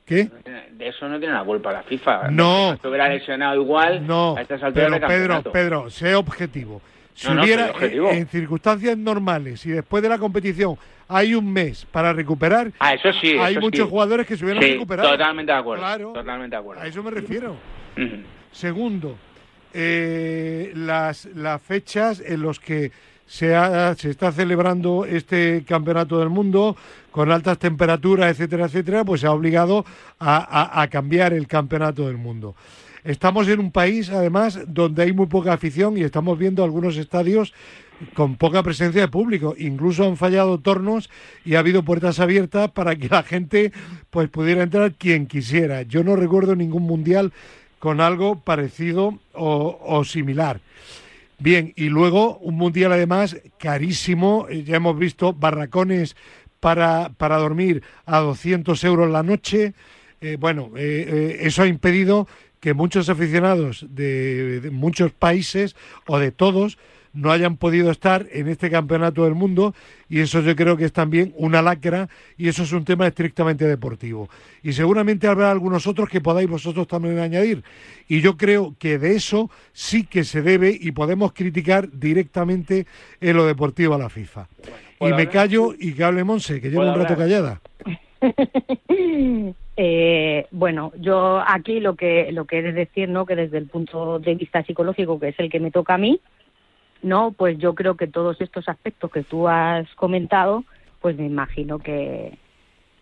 [0.05, 0.29] ¿Qué?
[0.71, 2.29] De eso no tiene la culpa la FIFA.
[2.29, 2.77] No.
[2.79, 6.81] Si hubiera lesionado igual, no, a estas alturas pero Pedro, Pedro, sé objetivo.
[7.15, 12.71] Si hubiera, en, circunstancias normales y después de la competición hay un mes para recuperar,
[12.79, 15.11] ah, eso sí, hay muchos jugadores que se hubieran recuperado.
[15.11, 16.13] Totalmente de acuerdo.
[16.13, 16.81] totalmente de acuerdo.
[16.81, 17.55] A eso me refiero.
[18.51, 19.17] Segundo,
[19.73, 22.91] eh, las, las fechas en los que
[23.25, 23.55] se,
[23.97, 26.75] se está celebrando este campeonato del mundo
[27.11, 29.85] con altas temperaturas, etcétera, etcétera, pues se ha obligado
[30.19, 32.55] a, cambiar el campeonato del mundo.
[33.05, 37.53] Estamos en un país, además, donde hay muy poca afición y estamos viendo algunos estadios
[38.13, 39.55] con poca presencia de público.
[39.57, 41.09] Incluso han fallado tornos
[41.45, 43.71] y ha habido puertas abiertas para que la gente
[44.09, 45.83] pues pudiera entrar quien quisiera.
[45.83, 47.31] Yo no recuerdo ningún mundial
[47.79, 50.59] con algo parecido o similar.
[51.37, 56.15] Bien, y luego un mundial además carísimo, eh, ya hemos visto barracones
[56.61, 59.73] para, para dormir a 200 euros la noche.
[60.21, 62.27] Eh, bueno, eh, eso ha impedido
[62.65, 65.75] que muchos aficionados de muchos países
[66.07, 66.79] o de todos
[67.13, 69.75] no hayan podido estar en este campeonato del mundo
[70.09, 73.67] y eso yo creo que es también una lacra y eso es un tema estrictamente
[73.67, 74.29] deportivo.
[74.63, 77.63] Y seguramente habrá algunos otros que podáis vosotros también añadir.
[78.07, 82.87] Y yo creo que de eso sí que se debe y podemos criticar directamente
[83.21, 84.47] en lo deportivo a la FIFA.
[85.01, 87.61] y me callo y que hable Monse, que lleva un rato callada.
[89.77, 93.25] Eh, bueno, yo aquí lo que lo que he de decir, ¿no?
[93.25, 96.21] Que desde el punto de vista psicológico, que es el que me toca a mí,
[97.01, 100.63] no, pues yo creo que todos estos aspectos que tú has comentado,
[101.01, 102.37] pues me imagino que,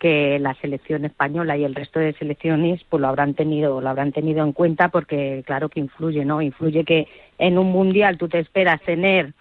[0.04, 4.12] que la selección española y el resto de selecciones pues lo habrán tenido lo habrán
[4.12, 7.08] tenido en cuenta porque claro que influye no influye que
[7.38, 9.32] en un mundial tú te esperas tener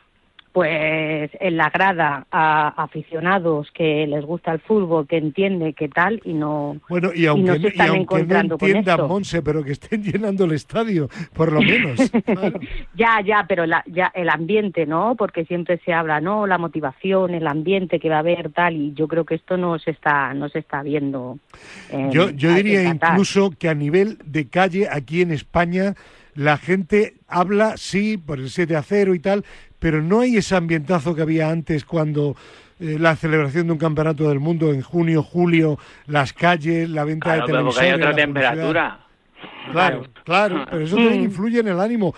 [0.54, 6.22] pues en la grada a aficionados que les gusta el fútbol, que entiende qué tal
[6.24, 10.46] y no bueno y aunque, no, están encontrando no entiendan Monse, pero que estén llenando
[10.46, 12.00] el estadio, por lo menos.
[12.94, 15.16] ya, ya, pero ya el ambiente, ¿no?
[15.16, 18.94] Porque siempre se habla, no, la motivación, el ambiente que va a haber tal y
[18.94, 21.40] yo creo que esto no se está no se está viendo.
[22.12, 25.96] yo yo diría incluso que a nivel de calle aquí en España
[26.36, 29.46] la gente habla, sí, por el 7 a 0 y tal,
[29.84, 32.38] pero no hay ese ambientazo que había antes cuando
[32.80, 37.34] eh, la celebración de un campeonato del mundo en junio, julio, las calles, la venta
[37.34, 37.92] de televisores.
[37.92, 39.00] hay otra temperatura.
[39.74, 42.16] Claro, claro, pero eso también influye en el ánimo.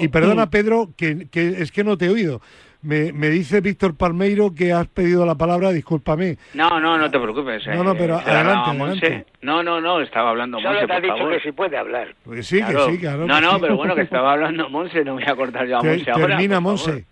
[0.00, 2.40] Y, perdona, Pedro, que, es que no te he oído.
[2.82, 6.36] Me, me dice Víctor Palmeiro que has pedido la palabra, discúlpame.
[6.54, 7.64] No, no, no te preocupes.
[7.68, 9.26] No, no, pero adelante, adelante.
[9.40, 12.14] No, no, no, estaba hablando Monse, Solo te ha dicho que sí puede hablar.
[12.24, 13.26] Pues sí, que sí, claro.
[13.26, 16.10] No, no, pero bueno, que estaba hablando Monse, no voy a cortar yo a Monse
[16.10, 16.26] ahora.
[16.26, 17.04] Termina, Monse.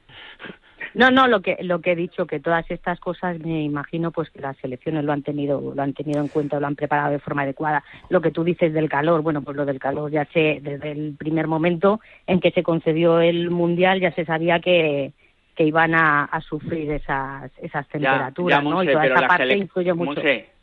[0.92, 4.28] No, no, lo que lo que he dicho que todas estas cosas me imagino pues
[4.30, 7.20] que las selecciones lo han tenido lo han tenido en cuenta, lo han preparado de
[7.20, 7.84] forma adecuada.
[8.08, 11.14] Lo que tú dices del calor, bueno, pues lo del calor ya sé desde el
[11.16, 15.12] primer momento en que se concedió el mundial ya se sabía que
[15.54, 18.82] que iban a, sufrir esas esas temperaturas, ¿no?
[18.82, 20.22] y toda esa parte influye mucho.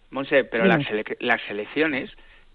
[0.10, 0.86] Monse, pero las,
[1.20, 2.10] las selecciones,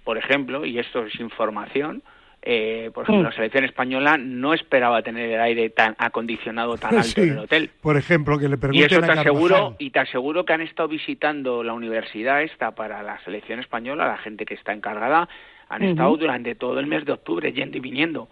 [0.05, 2.03] por ejemplo, y esto es información,
[2.45, 7.21] eh, por ejemplo, la selección española no esperaba tener el aire tan acondicionado tan alto
[7.21, 7.71] en el hotel.
[7.81, 11.63] Por ejemplo, que le Y eso te aseguro, y te aseguro que han estado visitando
[11.63, 15.29] la universidad esta para la selección española, la gente que está encargada,
[15.69, 18.29] han estado durante todo el mes de octubre yendo y viniendo.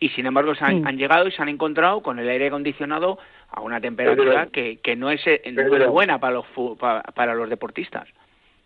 [0.00, 3.60] Y sin embargo se han, llegado y se han encontrado con el aire acondicionado a
[3.60, 5.42] una temperatura que, que no es, eh,
[5.88, 6.46] buena para los,
[6.78, 8.08] para los deportistas.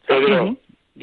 [0.07, 0.57] Pedro,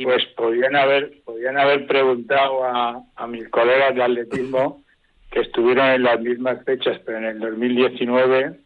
[0.04, 4.84] pues podrían haber, podrían haber preguntado a, a mis colegas de atletismo
[5.32, 8.60] que estuvieron en las mismas fechas, pero en el 2019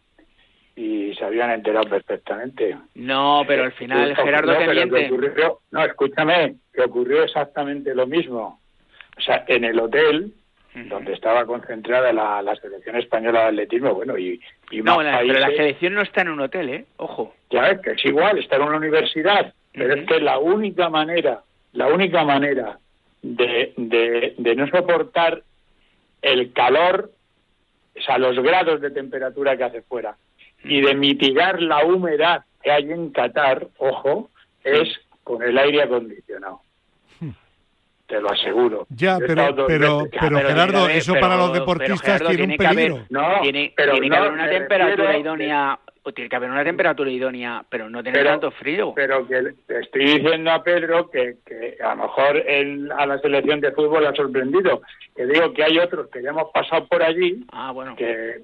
[0.75, 2.77] y se habían enterado perfectamente.
[2.95, 8.59] No, pero al final, Gerardo no, no, escúchame, que ocurrió exactamente lo mismo.
[9.17, 10.33] O sea, en el hotel
[10.73, 14.39] donde estaba concentrada la, la, selección española de atletismo, bueno, y,
[14.71, 16.85] y no, pero la selección no está en un hotel, ¿eh?
[16.97, 17.35] Ojo.
[17.49, 21.41] Ya ves que es igual, está en una universidad, pero es que la única manera,
[21.73, 22.79] la única manera
[23.21, 25.43] de, de, no soportar
[26.21, 27.11] el calor,
[27.97, 30.15] o sea, los grados de temperatura que hace fuera,
[30.63, 34.29] y de mitigar la humedad que hay en Qatar, ojo,
[34.63, 34.87] es
[35.23, 36.61] con el aire acondicionado.
[38.11, 38.87] Te lo aseguro.
[38.89, 43.05] Ya, pero, pero, pero, Gerardo, eso para los deportistas tiene, un peligro.
[43.09, 45.79] no, tiene, que haber una temperatura idónea
[46.13, 48.91] tiene que haber una temperatura idónea, pero no tener tanto frío.
[48.95, 52.43] Pero que estoy diciendo a Pedro que, que a lo mejor
[52.97, 54.81] a la selección de fútbol ha sorprendido.
[55.15, 57.95] Que digo que hay otros que ya hemos pasado por allí, ah, bueno.
[57.95, 58.41] que,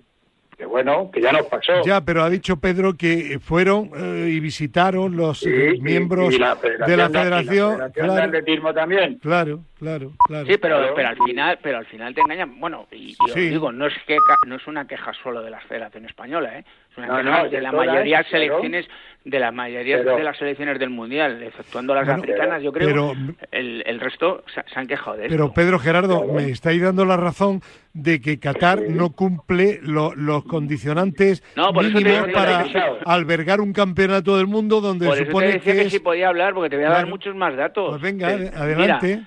[0.57, 1.83] que bueno, que ya nos pasó.
[1.85, 6.55] Ya, pero ha dicho Pedro que fueron eh, y visitaron los eh, miembros de la
[6.55, 7.91] Federación.
[7.93, 9.19] de atletismo también.
[9.19, 10.47] Claro, claro, claro.
[10.47, 12.59] Sí, pero, pero al final, pero al final te engañan.
[12.59, 14.17] Bueno, y, os digo, no es que
[14.47, 16.65] no es una queja solo de la Federación española, ¿eh?
[16.97, 18.87] Es una queja de, la mayoría de selecciones
[19.27, 22.87] de la mayoría de las selecciones del mundial, exceptuando las africanas, yo creo.
[22.87, 23.13] Pero,
[23.51, 25.35] el, el resto se, han quejado de eso.
[25.35, 27.61] Pero Pedro Gerardo, me estáis dando la razón
[27.93, 32.65] de que Qatar no cumple los condicionantes mínimos para
[33.05, 36.53] albergar un campeonato del mundo donde por supone eso te decía que, si podía hablar
[36.53, 37.89] porque te voy a dar muchos más datos.
[37.89, 39.23] Pues venga, adelante.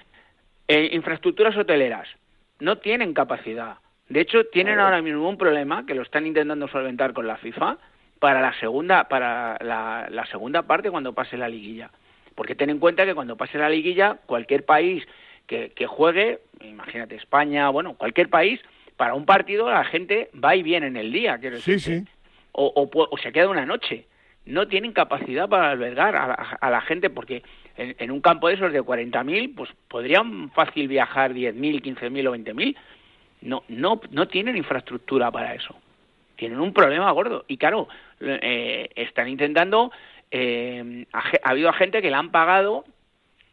[0.67, 2.09] Eh, infraestructuras hoteleras
[2.61, 3.77] no tienen capacidad.
[4.11, 7.79] De hecho, tienen ahora mismo un problema que lo están intentando solventar con la FIFA
[8.19, 11.91] para la segunda para la, la segunda parte cuando pase la liguilla.
[12.35, 15.07] Porque ten en cuenta que cuando pase la liguilla, cualquier país
[15.47, 18.61] que, que juegue, imagínate España, bueno, cualquier país,
[18.97, 21.81] para un partido la gente va y viene en el día, quiero decir.
[21.81, 22.05] Sí, sí.
[22.53, 24.07] O, o, se queda una noche.
[24.45, 27.43] No tienen capacidad para albergar a la, gente porque
[27.77, 32.77] en, un campo de esos de 40.000, pues podrían fácil viajar 10.000, 15.000 o 20.000.
[33.43, 35.75] No, no, no tienen infraestructura para eso.
[36.37, 37.45] Tienen un problema gordo.
[37.49, 37.89] Y claro,
[38.21, 39.93] eh, están intentando.
[40.31, 42.85] Eh, ha, ha habido gente que le han pagado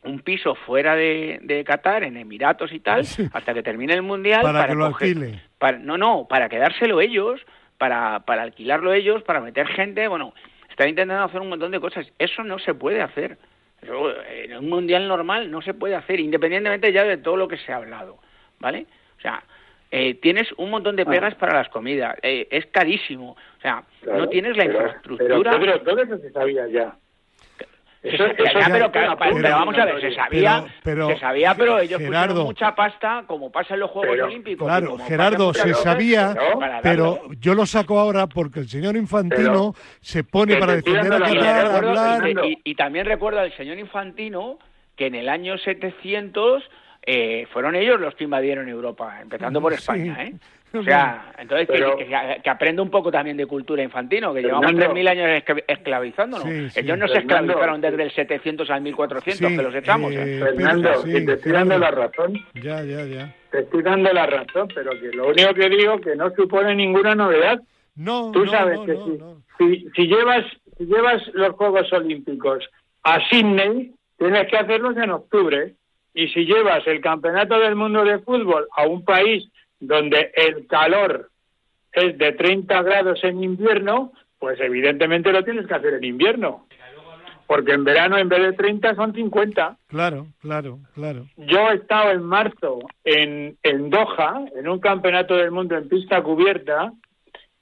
[0.04, 3.02] un piso fuera de, de, Qatar, en Emiratos y tal,
[3.34, 4.41] hasta que termine el Mundial.
[4.41, 5.41] Para, que lo alquile.
[5.58, 7.41] Para, no, no, para quedárselo ellos,
[7.78, 10.08] para, para alquilarlo ellos, para meter gente.
[10.08, 10.34] Bueno,
[10.69, 12.08] están intentando hacer un montón de cosas.
[12.17, 13.38] Eso no se puede hacer.
[13.82, 17.71] en un Mundial normal no se puede hacer, independientemente ya de todo lo que se
[17.71, 18.17] ha hablado.
[18.60, 18.88] ¿Vale?
[19.17, 19.43] O sea,
[19.91, 21.39] eh, tienes un montón de pegas ah.
[21.39, 22.17] para las comidas.
[22.21, 23.32] Eh, es carísimo.
[23.32, 25.58] O sea, no tienes la infraestructura.
[25.60, 26.95] Pero, todo eso se sabía ya.
[28.04, 28.91] Eso, pero,
[29.58, 33.73] vamos a ver, se sabía, pero, se sabía, pero ellos Gerardo, mucha pasta, como pasa
[33.73, 34.67] en los Juegos Olímpicos.
[34.67, 36.36] Claro, Gerardo, se sabía,
[36.84, 41.65] pero yo lo saco ahora porque el señor Infantino se pone para defender a Qatar,
[41.65, 42.30] hablar...
[42.45, 44.60] Y, y, también recuerda al señor Infantino
[44.95, 46.63] que en el año 700
[47.10, 50.34] eh, fueron ellos los que invadieron Europa, empezando por España, ¿eh?
[50.74, 55.43] O sea, entonces que, aprenda un poco también de cultura infantino, que llevamos 3.000 años
[55.65, 56.76] esclavizándonos.
[56.76, 60.12] Ellos no se esclavizaron desde el 700 al 1400, que los echamos.
[60.12, 60.39] ¿eh?
[60.43, 62.34] Fernando, te estoy dando la razón.
[62.56, 63.34] Ya, ya, ya.
[63.50, 67.15] Te estoy dando la razón, pero que lo único que digo que no supone ninguna
[67.15, 67.62] novedad.
[67.96, 68.98] No, Tú sabes que
[69.58, 70.46] si, si, llevas,
[70.78, 72.70] si llevas los Juegos Olímpicos
[73.04, 75.74] a Sydney, tienes que hacerlos en octubre.
[76.17, 79.47] Y si llevas el Campeonato del Mundo de Fútbol a un país
[79.80, 81.30] donde el calor
[81.91, 86.65] es de 30 grados en invierno, pues evidentemente lo tienes que hacer en invierno.
[87.45, 89.77] Porque en verano en vez de 30 son 50.
[89.86, 91.27] Claro, claro, claro.
[91.38, 96.23] Yo he estado en marzo en, en Doha, en un campeonato del mundo en pista
[96.23, 96.93] cubierta,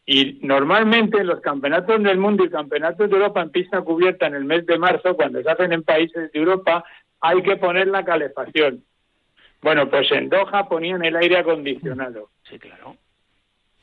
[0.06, 4.46] y normalmente los campeonatos del mundo y campeonatos de Europa en pista cubierta en el
[4.46, 6.86] mes de marzo, cuando se hacen en países de Europa,
[7.28, 8.84] hay que poner la calefacción.
[9.62, 12.30] Bueno, pues en Doha ponían el aire acondicionado.
[12.50, 12.96] Sí, claro.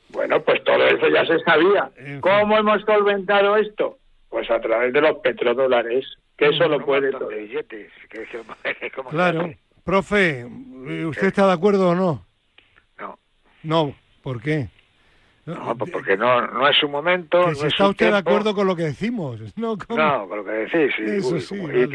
[0.09, 1.91] Bueno, pues todo eso ya se sabía.
[2.21, 3.97] ¿Cómo hemos solventado esto?
[4.29, 6.05] Pues a través de los petrodólares,
[6.37, 7.29] que eso lo puede todo.
[9.09, 9.51] claro.
[9.83, 10.45] Profe,
[11.05, 12.25] ¿usted está de acuerdo o no?
[12.97, 13.19] No.
[13.63, 14.69] No, ¿por qué?
[15.45, 17.51] No, pues porque no, no es su momento.
[17.51, 19.41] no está usted de acuerdo con lo que decimos.
[19.57, 20.93] No, con, lo que decís,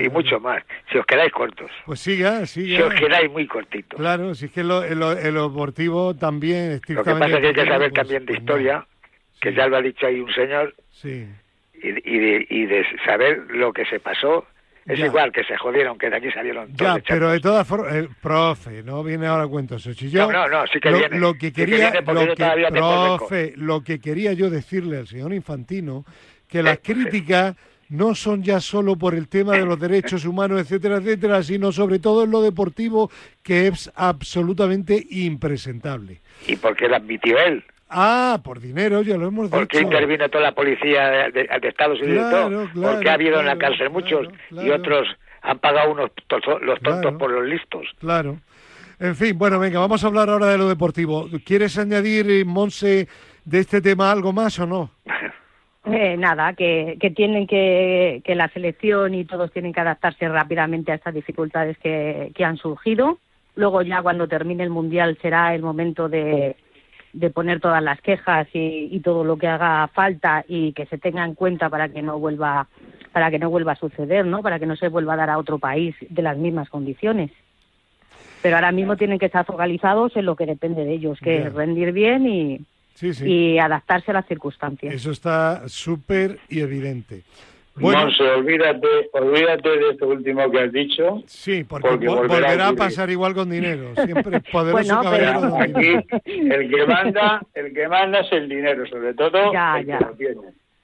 [0.04, 0.62] y, mucho más.
[0.90, 1.70] Si os quedáis cortos.
[1.86, 2.76] Pues siga, siga.
[2.76, 3.98] Si os quedáis muy cortitos.
[3.98, 6.80] Claro, si es que lo, el, el deportivo también.
[6.88, 8.86] Lo que pasa es que hay que saber también de historia,
[9.40, 10.74] que ya lo ha dicho ahí un señor.
[10.92, 11.26] Sí.
[11.74, 14.46] Y, y, de, y de saber lo que se pasó
[14.88, 17.94] es igual que se jodieron, que de aquí salieron todos Ya, pero de todas formas,
[17.94, 21.18] eh, profe, no viene ahora cuento Si yo, no, no, sí que lo, viene.
[21.18, 26.04] Lo que quería, lo que, profe, lo que quería yo decirle al señor Infantino,
[26.48, 27.54] que las críticas
[27.90, 31.98] no son ya solo por el tema de los derechos humanos, etcétera, etcétera, sino sobre
[31.98, 33.10] todo en lo deportivo,
[33.42, 36.20] que es absolutamente impresentable.
[36.46, 37.64] ¿Y por qué la admitió él?
[37.88, 39.56] Ah, por dinero, ya lo hemos dicho.
[39.56, 42.68] Porque intervino toda la policía de, Estados Unidos todo.
[42.74, 45.08] porque ha habido en la cárcel muchos y otros
[45.42, 46.10] han pagado unos
[46.60, 47.86] los tontos por los listos.
[47.98, 48.38] Claro.
[49.00, 51.28] En fin, bueno, venga, vamos a hablar ahora de lo deportivo.
[51.44, 53.08] ¿Quieres añadir, eh, Monse,
[53.44, 54.90] de este tema algo más o no?
[55.90, 60.92] Eh, nada, que, que tienen que, que la selección y todos tienen que adaptarse rápidamente
[60.92, 63.18] a estas dificultades que, que han surgido.
[63.54, 66.56] Luego ya cuando termine el Mundial será el momento de,
[67.12, 71.24] de poner todas las quejas y, todo lo que haga falta y que se tenga
[71.24, 72.68] en cuenta para que no vuelva
[73.12, 74.42] para que no vuelva a suceder, ¿no?
[74.42, 77.30] Para que no se vuelva a dar a otro país de las mismas condiciones.
[78.42, 81.52] Pero ahora mismo tienen que estar focalizados en lo que depende de ellos, que es
[81.52, 82.60] rendir bien y,
[83.24, 84.94] y adaptarse a las circunstancias.
[84.94, 87.22] Eso está súper y evidente.
[87.80, 91.22] Bueno, no se olvídate, olvídate de esto último que has dicho.
[91.26, 93.92] Sí, porque, volverá, a pasar igual con dinero.
[93.94, 99.52] Siempre poderoso bueno, Aquí el que manda, el que manda es el dinero, sobre todo
[99.52, 99.98] ya, ya.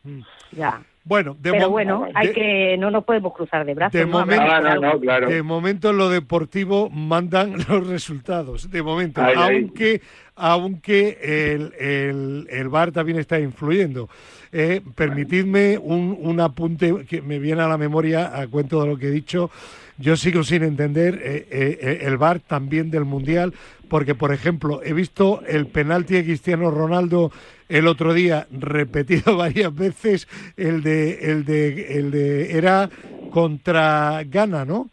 [0.04, 0.20] Mm.
[0.52, 0.80] Ya.
[1.06, 3.92] Bueno, de Pero bueno, hay que no nos podemos cruzar de brazos.
[3.92, 8.70] De, momento, de momento en lo deportivo mandan los resultados.
[8.70, 10.00] De momento, aunque
[10.36, 14.08] aunque el, el, el VAR también está influyendo.
[14.52, 18.96] Eh, permitidme un, un, apunte que me viene a la memoria a cuento de lo
[18.96, 19.50] que he dicho.
[19.98, 23.54] Yo sigo sin entender eh, eh, el VAR también del Mundial,
[23.88, 27.30] porque, por ejemplo, he visto el penalti de Cristiano Ronaldo
[27.68, 32.90] el otro día repetido varias veces, el de, el de, el de, era
[33.30, 34.90] contra Ghana, ¿no?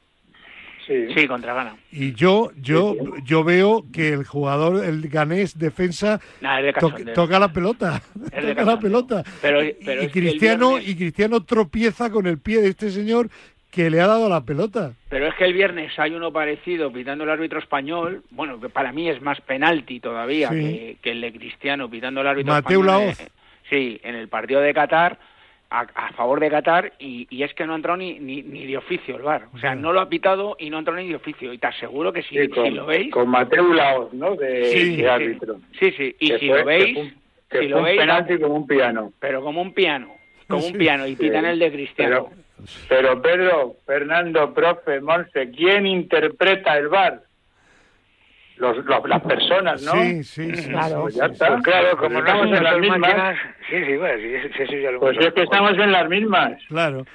[1.16, 1.76] Sí, contra Ghana.
[1.92, 6.20] Y yo, yo, yo veo que el jugador, el ganés defensa,
[7.14, 8.02] toca la pelota,
[8.42, 9.24] toca la pelota.
[9.42, 9.74] Pero, y,
[10.10, 13.30] Cristiano y Cristiano tropieza con el pie de este señor
[13.72, 14.94] que le ha dado la pelota.
[15.10, 18.92] Pero es que el viernes hay uno parecido pitando el árbitro español, bueno, que para
[18.92, 23.14] mí es más penalti todavía que, el de Cristiano pitando el árbitro Mateo español.
[23.70, 25.18] sí, en el partido de Qatar
[25.72, 29.22] a, favor de Qatar y, es que no ha entrado ni, ni, de oficio el
[29.22, 29.48] VAR.
[29.54, 31.54] O sea, no lo ha pitado y no ha entrado ni de oficio.
[31.54, 33.12] Y te aseguro que si, si lo veis...
[33.12, 34.36] Con Mateo Laos, ¿no?
[34.36, 35.60] De, sí, árbitro.
[35.80, 36.16] Sí, sí.
[36.20, 37.14] Y si lo veis...
[37.50, 39.14] si lo veis, penalti como un piano.
[39.20, 40.14] Pero como un piano.
[40.48, 41.08] Como un piano.
[41.08, 42.30] Y pitan el de Cristiano.
[42.30, 42.42] Pero,
[42.90, 47.24] pero Pedro, Fernando, profe, Monse, ¿quién interpreta el VAR?
[48.62, 49.94] Los, las personas, ¿no?
[49.94, 50.70] Sí, sí, sí.
[50.70, 51.48] Claro, ya está.
[51.48, 53.38] Pues claro, como estamos en las mismas.
[53.70, 54.20] Sí, sí, bueno,
[54.56, 56.62] sí, sí, ya lo Pues es que estamos en las mismas.
[56.68, 57.06] Claro.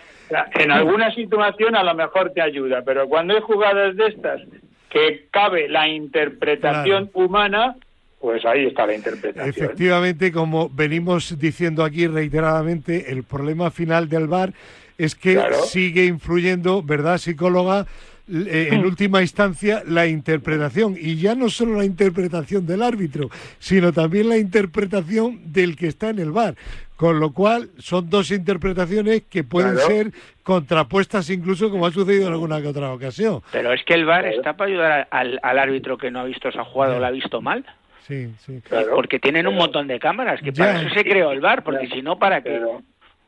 [0.55, 4.43] En alguna situación a lo mejor te ayuda, pero cuando hay jugadas de estas
[4.91, 7.77] que cabe la interpretación humana,
[8.21, 9.49] pues ahí está la interpretación.
[9.49, 14.53] Efectivamente, como venimos diciendo aquí reiteradamente, el problema final del VAR
[14.99, 17.87] es que sigue influyendo, ¿verdad, psicóloga?
[18.29, 23.93] Eh, en última instancia la interpretación y ya no solo la interpretación del árbitro, sino
[23.93, 26.57] también la interpretación del que está en el bar.
[26.97, 30.11] Con lo cual son dos interpretaciones que pueden ser
[30.43, 33.43] contrapuestas incluso como ha sucedido en alguna que otra ocasión.
[33.53, 36.65] Pero es que el VAR está para ayudar al, árbitro que no ha visto esa
[36.65, 37.65] jugada o la ha visto mal.
[38.07, 38.63] Sí, sí.
[38.91, 42.01] Porque tienen un montón de cámaras, que para eso se creó el VAR, porque si
[42.01, 42.61] no, ¿para qué?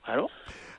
[0.05, 0.31] Claro.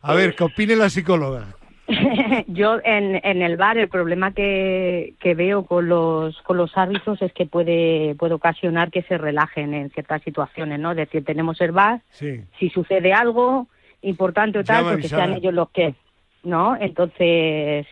[0.02, 1.59] A ver, ¿qué opine la psicóloga?
[2.48, 7.22] Yo en, en el bar el problema que, que veo con los con los árbitros
[7.22, 10.92] es que puede puede ocasionar que se relajen en ciertas situaciones, ¿no?
[10.92, 13.68] Es decir, tenemos el bar, si sucede algo
[14.02, 15.96] importante o tal, porque pues sean ellos los que,
[16.44, 16.78] ¿no?
[16.80, 17.88] Entonces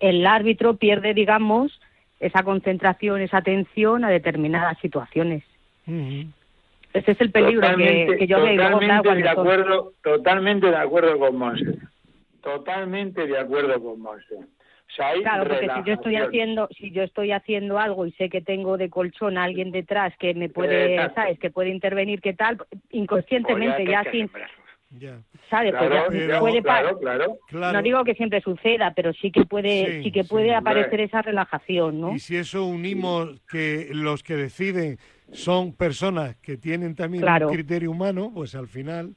[0.00, 1.80] el árbitro pierde, digamos,
[2.20, 5.44] esa concentración, esa atención a determinadas situaciones.
[6.92, 8.56] Ese es el peligro que, yo veo.
[8.56, 11.78] Totalmente de acuerdo, totalmente de acuerdo con Monse.
[12.42, 14.36] Totalmente de acuerdo con Monse.
[15.22, 18.76] claro, porque si yo estoy haciendo, si yo estoy haciendo algo y sé que tengo
[18.76, 22.58] de colchón a alguien detrás que me puede, sabes, que puede intervenir, qué tal,
[22.90, 24.30] inconscientemente ya, sin,
[25.50, 25.74] ¿sabes?
[25.78, 26.98] Pues puede claro,
[27.48, 31.22] claro, No digo que siempre suceda, pero sí que puede, sí, que puede aparecer esa
[31.22, 32.14] relajación, ¿no?
[32.14, 34.98] Y si eso unimos que los que deciden
[35.32, 39.14] son personas que tienen también un criterio humano, pues al final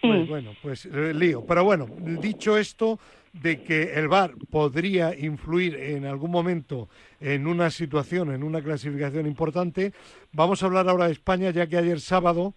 [0.00, 1.44] pues bueno, pues eh, lío.
[1.44, 2.98] Pero bueno, dicho esto
[3.32, 6.88] de que el VAR podría influir en algún momento
[7.20, 9.92] en una situación, en una clasificación importante,
[10.32, 12.54] vamos a hablar ahora de España, ya que ayer sábado,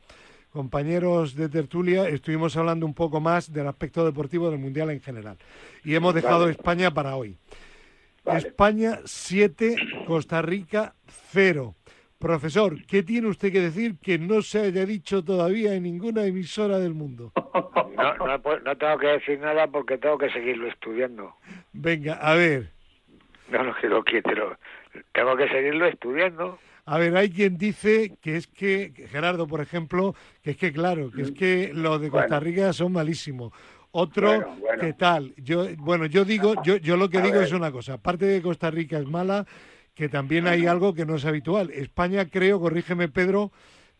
[0.51, 5.37] compañeros de tertulia, estuvimos hablando un poco más del aspecto deportivo del Mundial en general.
[5.83, 7.37] Y hemos dejado España para hoy.
[8.25, 9.75] España 7,
[10.07, 10.95] Costa Rica
[11.31, 11.75] 0.
[12.23, 16.79] Profesor, ¿qué tiene usted que decir que no se haya dicho todavía en ninguna emisora
[16.79, 17.33] del mundo?
[17.35, 21.35] No, no, tengo que decir nada porque tengo que seguirlo estudiando.
[21.73, 22.69] Venga, a ver.
[23.49, 26.59] No, no quiero que tengo que seguirlo estudiando.
[26.85, 31.11] A ver, hay quien dice que es que, Gerardo, por ejemplo, que es que claro,
[31.11, 33.51] que es que los de Costa Rica son malísimos.
[33.91, 35.33] Otro, ¿qué tal?
[35.35, 37.95] Yo, bueno, yo digo, yo, yo lo que digo es una cosa.
[37.95, 39.45] Aparte de Costa Rica es mala,
[39.93, 41.69] que también hay algo que no es habitual.
[41.71, 43.51] España, creo, corrígeme Pedro,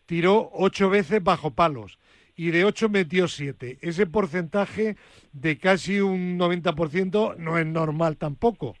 [0.06, 1.98] tiró ocho veces bajo palos
[2.36, 3.78] y de ocho metió siete.
[3.80, 4.96] Ese porcentaje
[5.32, 8.74] de casi un 90% no es normal tampoco.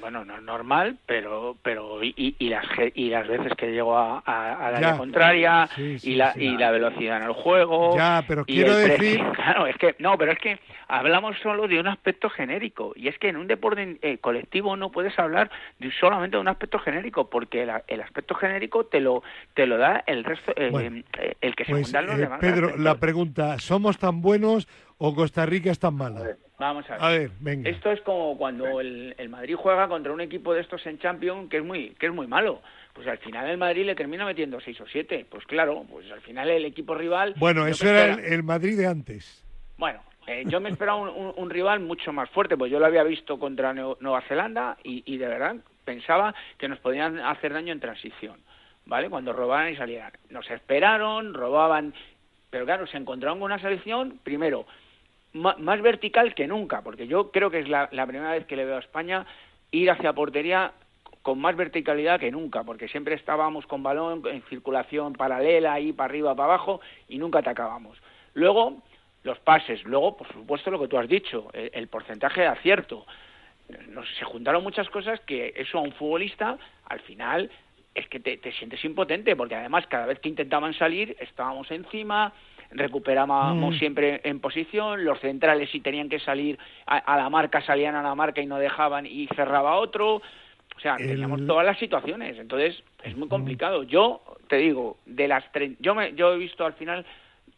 [0.00, 4.18] Bueno, no es normal, pero pero y, y, las y las veces que llego a,
[4.18, 7.96] a, la contraria y la y la velocidad en el juego.
[7.96, 11.88] Ya, pero quiero decir, claro, es que no, pero es que hablamos solo de un
[11.88, 16.36] aspecto genérico y es que en un deporte eh, colectivo no puedes hablar de solamente
[16.36, 19.22] de un aspecto genérico porque el, aspecto genérico te lo
[19.54, 22.40] te lo da el resto eh, eh, el que se pues, los demás.
[22.40, 26.36] Pedro, la pregunta, ¿somos tan buenos o Costa Rica es tan mala?
[26.60, 27.30] Vamos a ver.
[27.64, 31.56] Esto es como cuando el, Madrid juega contra un equipo de estos en Champions que
[31.56, 32.60] es muy que es muy malo.
[32.92, 35.24] Pues al final el Madrid le termina metiendo seis o siete.
[35.30, 37.32] Pues claro, pues al final el equipo rival.
[37.38, 39.42] Bueno, eso era el, Madrid de antes.
[39.78, 43.38] Bueno, eh, yo me esperaba un, rival mucho más fuerte, pues yo lo había visto
[43.38, 45.56] contra Nueva Zelanda y, y de verdad
[45.86, 48.38] pensaba que nos podían hacer daño en transición,
[48.84, 49.08] ¿vale?
[49.08, 50.12] Cuando robaban y salieran.
[50.28, 51.94] Nos esperaron, robaban,
[52.50, 54.66] pero claro, se encontraron con una selección, primero,
[55.32, 58.76] más vertical que nunca, porque yo creo que es la, primera vez que le veo
[58.76, 59.26] a España
[59.70, 60.72] ir hacia portería
[61.22, 66.10] con más verticalidad que nunca, porque siempre estábamos con balón en circulación paralela, ahí para
[66.10, 67.98] arriba, para abajo, y nunca atacábamos.
[68.34, 68.82] Luego,
[69.22, 73.06] los pases, luego, por supuesto, lo que tú has dicho, el, porcentaje de acierto.
[73.88, 76.56] Nos, se juntaron muchas cosas que eso a un futbolista,
[76.86, 77.50] al final,
[77.94, 82.32] es que te, te sientes impotente, porque además cada vez que intentaban salir, estábamos encima,
[82.70, 83.78] recuperábamos mm.
[83.78, 88.14] siempre en posición, los centrales si tenían que salir a, la marca salían a la
[88.14, 93.16] marca y no dejaban y cerraba otro, o sea, teníamos todas las situaciones, entonces es
[93.16, 93.82] muy complicado.
[93.82, 95.44] Yo te digo, de las
[95.78, 97.04] yo me, yo he visto al final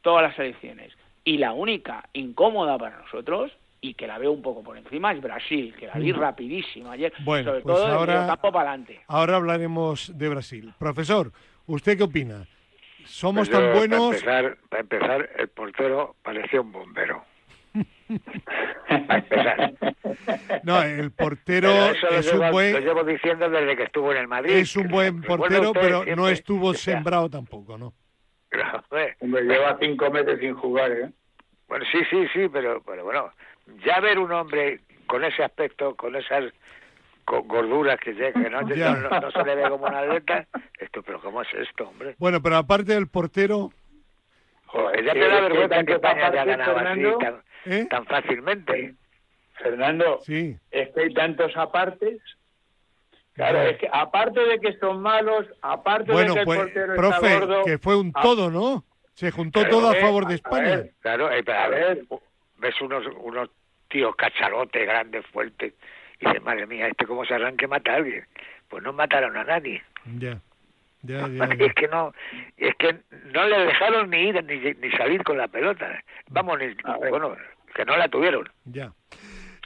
[0.00, 0.92] todas las elecciones
[1.24, 5.20] y la única incómoda para nosotros y que la veo un poco por encima es
[5.20, 9.00] Brasil, que la vi rapidísima ayer, bueno, sobre pues todo ahora, campo para adelante.
[9.08, 10.72] Ahora hablaremos de Brasil.
[10.78, 11.32] Profesor,
[11.66, 12.46] ¿usted qué opina?
[13.06, 14.22] Somos pues tan buenos.
[14.22, 17.24] Para empezar, para empezar, el portero parecía un bombero.
[19.06, 19.72] para empezar.
[20.62, 22.72] No, el portero es un buen.
[22.74, 24.52] Lo llevo diciendo desde que estuvo en el Madrid.
[24.52, 27.94] Es un buen portero, pero no estuvo sembrado tampoco, ¿no?
[29.20, 31.10] Hombre, lleva cinco meses sin jugar, ¿eh?
[31.68, 33.32] Bueno, sí, sí, sí, pero, pero bueno,
[33.84, 36.52] ya ver un hombre con ese aspecto, con esas
[37.26, 40.46] gorduras que, que no, no, se le ve como una atleta.
[40.78, 42.14] Esto, pero ¿cómo es esto, hombre?
[42.18, 43.70] Bueno, pero aparte del portero...
[44.66, 47.86] Joder, ya te da vergüenza que España haya ganado así tan, ¿Eh?
[47.90, 48.94] tan, fácilmente.
[49.54, 50.56] Fernando, sí.
[50.70, 52.20] es que hay tantos apartes
[53.34, 57.26] Claro, es que aparte de que son malos, aparte de que el pues, portero profe,
[57.26, 58.84] está gordo, que fue un todo, ¿no?
[59.14, 60.82] Se juntó todo a favor de España.
[61.00, 62.04] claro, eh, a, ver,
[62.58, 63.48] ves unos unos
[63.88, 65.72] tíos cacharotes, grandes, fuertes,
[66.22, 68.24] dice, madre mía, este cómo se arranque mata a alguien.
[68.68, 69.82] Pues no mataron a nadie.
[70.18, 70.40] Ya.
[71.04, 72.14] Ya, ya, Es que no,
[72.56, 72.96] es que
[73.32, 76.00] no le dejaron ni ir ni, ni salir con la pelota.
[76.30, 76.66] Vamos, ni,
[77.10, 77.34] bueno,
[77.74, 78.48] que no la tuvieron.
[78.66, 78.92] Ya.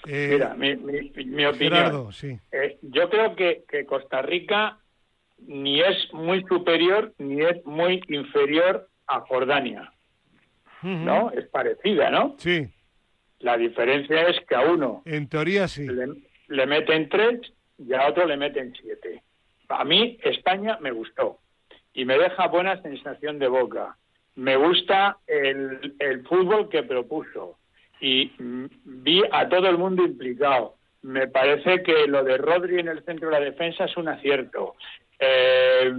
[0.06, 2.10] Eh, Mira, mi, mi, opinión.
[2.14, 2.38] sí.
[2.52, 4.78] Eh, yo creo que, que Costa Rica
[5.46, 9.92] ni es muy superior ni es muy inferior a Jordania.
[10.82, 11.30] ¿No?
[11.32, 12.36] Es parecida, ¿no?
[12.38, 12.66] Sí.
[13.40, 15.02] La diferencia es que a uno.
[15.04, 16.06] En teoría sí le
[16.48, 17.40] meten tres
[17.78, 19.22] y a otro le meten siete.
[19.68, 21.38] A mí España me gustó
[21.92, 23.96] y me deja buena sensación de boca.
[24.36, 27.58] Me gusta el, el fútbol que propuso
[28.00, 30.76] y vi a todo el mundo implicado.
[31.02, 34.74] Me parece que lo de Rodri en el centro de la defensa es un acierto.
[35.18, 35.92] Eh,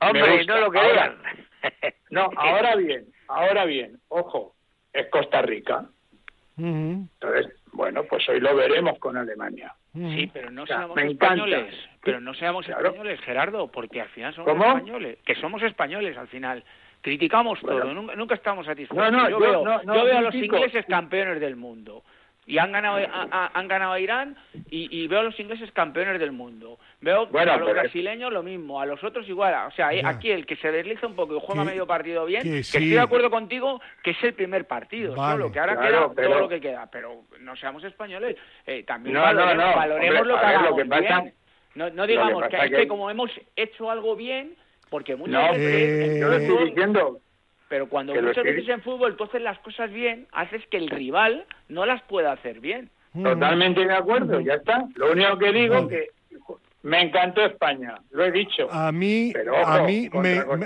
[0.00, 1.16] Hombre, no lo crean.
[2.10, 4.54] no, ahora bien, ahora bien, ojo,
[4.92, 5.86] es Costa Rica.
[6.56, 9.74] Entonces, bueno, pues hoy lo veremos con Alemania.
[9.94, 11.74] Sí, pero no seamos españoles.
[12.02, 15.18] Pero no seamos españoles, Gerardo, porque al final somos españoles.
[15.24, 16.62] Que somos españoles al final.
[17.00, 19.30] Criticamos todo, nunca, estamos satisfechos.
[19.30, 22.02] yo, veo, yo veo a los ingleses campeones del mundo
[22.46, 22.98] y han ganado
[23.30, 24.36] han ganado a Irán
[24.70, 26.78] y, veo a los ingleses campeones del mundo.
[27.00, 29.54] Veo a los brasileños lo mismo a los otros igual.
[29.68, 32.58] O sea aquí el que se desliza un poco y juega medio partido bien que,
[32.60, 36.48] estoy de acuerdo contigo que es el primer partido solo que ahora queda todo lo
[36.48, 36.88] que queda.
[36.90, 38.36] Pero no seamos españoles
[38.66, 41.34] eh, también valoremos, lo que hagamos bien.
[41.74, 44.56] No, digamos que, es que como hemos hecho algo bien
[44.88, 47.20] porque muchas veces yo lo estoy diciendo
[47.70, 51.46] pero cuando muchas veces en fútbol tú haces las cosas bien, haces que el rival
[51.68, 52.90] no las pueda hacer bien.
[53.14, 54.88] Totalmente de acuerdo, ya está.
[54.96, 56.08] Lo único que digo es que
[56.82, 58.68] me encantó España, lo he dicho.
[58.72, 59.32] A mí,
[59.64, 60.08] a mí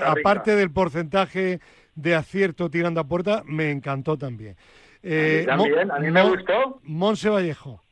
[0.02, 1.60] aparte del porcentaje
[1.94, 4.56] de acierto tirando a puerta, me encantó también.
[5.02, 6.80] Eh, también, a mí me gustó.
[6.84, 7.82] Monse Vallejo.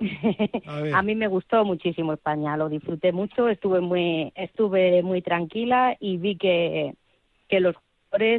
[0.94, 6.16] A, mí me gustó muchísimo España, lo disfruté mucho, estuve muy, estuve muy tranquila y
[6.16, 6.94] vi que,
[7.48, 7.76] que los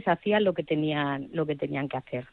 [0.06, 2.28] hacían lo que tenían, lo que tenían que hacer.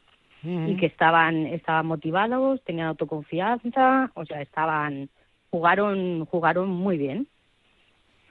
[0.45, 5.09] Y que estaban, estaban motivados, tenían autoconfianza, o sea, estaban,
[5.51, 7.29] jugaron, jugaron muy bien.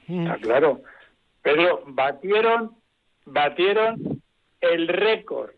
[0.09, 0.81] Está claro.
[1.41, 2.75] Pero batieron,
[3.25, 4.21] batieron
[4.59, 5.51] el récord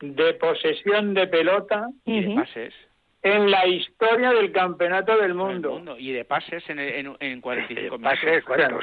[0.00, 2.74] de posesión de pelota y de pases
[3.22, 5.96] en la historia del campeonato del mundo.
[5.98, 8.80] Y de pases en, en, en 45 pases, claro.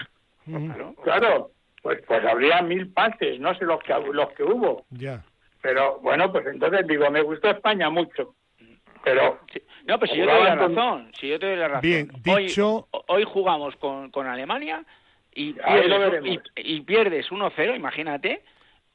[1.04, 1.52] claro,
[1.86, 4.88] pues, pues habría mil pases, no sé los que, los que hubo.
[4.90, 5.24] Ya.
[5.62, 8.34] Pero bueno, pues entonces digo, me gustó España mucho.
[9.04, 9.40] Pero
[9.86, 11.82] no, pues si yo te doy la razón, si yo te doy la razón.
[11.84, 12.88] Bien, dicho...
[12.90, 14.84] Hoy, hoy jugamos con, con Alemania
[15.36, 18.42] y pierdes, y, pierdes 1-0, imagínate,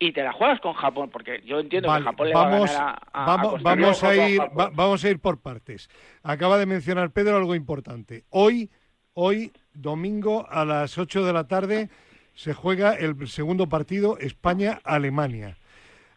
[0.00, 2.76] y te la juegas con Japón, porque yo entiendo que Japón le vamos, va a
[2.76, 4.40] ganar a, vamos, vamos a ir
[4.74, 5.88] vamos a ir por partes.
[6.24, 8.24] Acaba de mencionar Pedro algo importante.
[8.30, 8.68] Hoy
[9.14, 11.88] hoy domingo a las 8 de la tarde
[12.40, 15.58] se juega el segundo partido España-Alemania.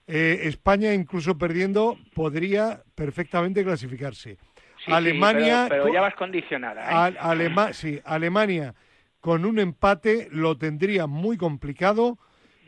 [0.08, 4.38] Eh, España incluso perdiendo podría perfectamente clasificarse.
[4.88, 7.10] Alemania pero, ya vas condicionada.
[7.10, 7.74] ¿eh?
[7.74, 8.74] sí, Alemania
[9.20, 12.18] con un empate lo tendría muy complicado.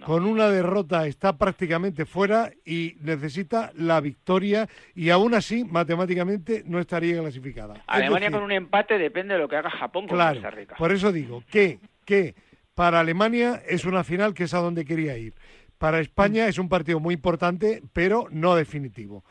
[0.03, 6.79] Con una derrota está prácticamente fuera y necesita la victoria y aún así matemáticamente no
[6.79, 7.75] estaría clasificada.
[7.87, 10.75] Alemania con un empate depende de lo que haga Japón con claro, Costa Rica.
[10.75, 12.35] Por eso digo que, que
[12.75, 15.33] para Alemania es una final que es a donde quería ir.
[15.77, 19.23] Para España es un partido muy importante, pero no definitivo.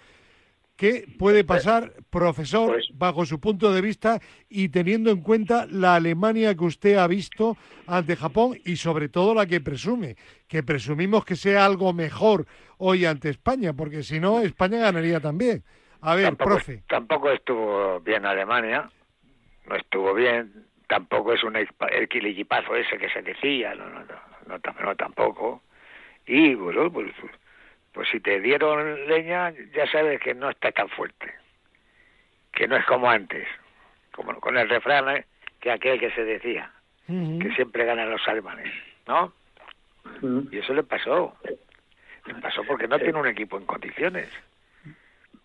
[0.76, 5.94] ¿Qué puede pasar, profesor, pues- bajo su punto de vista y teniendo en cuenta la
[5.94, 10.16] Alemania que usted ha visto ante Japón y sobre todo la que presume?
[10.48, 12.46] Que presumimos que sea algo mejor
[12.78, 15.62] hoy ante España, porque si no, España ganaría también.
[16.00, 16.82] A ver, profe.
[16.88, 18.90] Tampoco estuvo bien Alemania,
[19.68, 24.04] no estuvo bien, tampoco es un equilipazo ese que se decía, no, no,
[24.46, 25.62] no, no tampoco.
[26.26, 27.12] Y bueno, pues
[27.94, 31.32] pues si te dieron leña, ya sabes que no está tan fuerte,
[32.52, 33.46] que no es como antes,
[34.12, 35.24] como con el refrán ¿eh?
[35.60, 36.72] que aquel que se decía,
[37.06, 38.70] que siempre ganan los alemanes,
[39.06, 39.32] ¿no?
[40.50, 41.36] Y eso le pasó.
[42.26, 44.28] Le pasó porque no tiene un equipo en condiciones.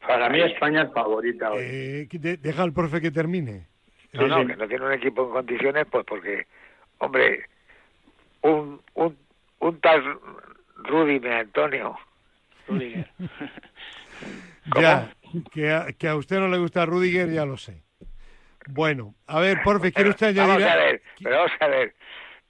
[0.05, 1.61] Para mí España es favorita hoy.
[1.61, 2.07] Eh,
[2.41, 3.67] deja al profe que termine.
[4.14, 6.47] No, no, que no tiene un equipo en condiciones, pues porque,
[6.97, 7.45] hombre,
[8.41, 9.18] un, un,
[9.60, 10.20] un tal
[10.78, 11.97] Rudy Antonio
[14.80, 15.12] ya,
[15.51, 17.84] que a, que a usted no le gusta Rudiger, ya lo sé.
[18.68, 20.47] Bueno, a ver, porfe, ¿quiere usted añadir?
[20.47, 21.95] Vamos a ver, pero vamos a ver.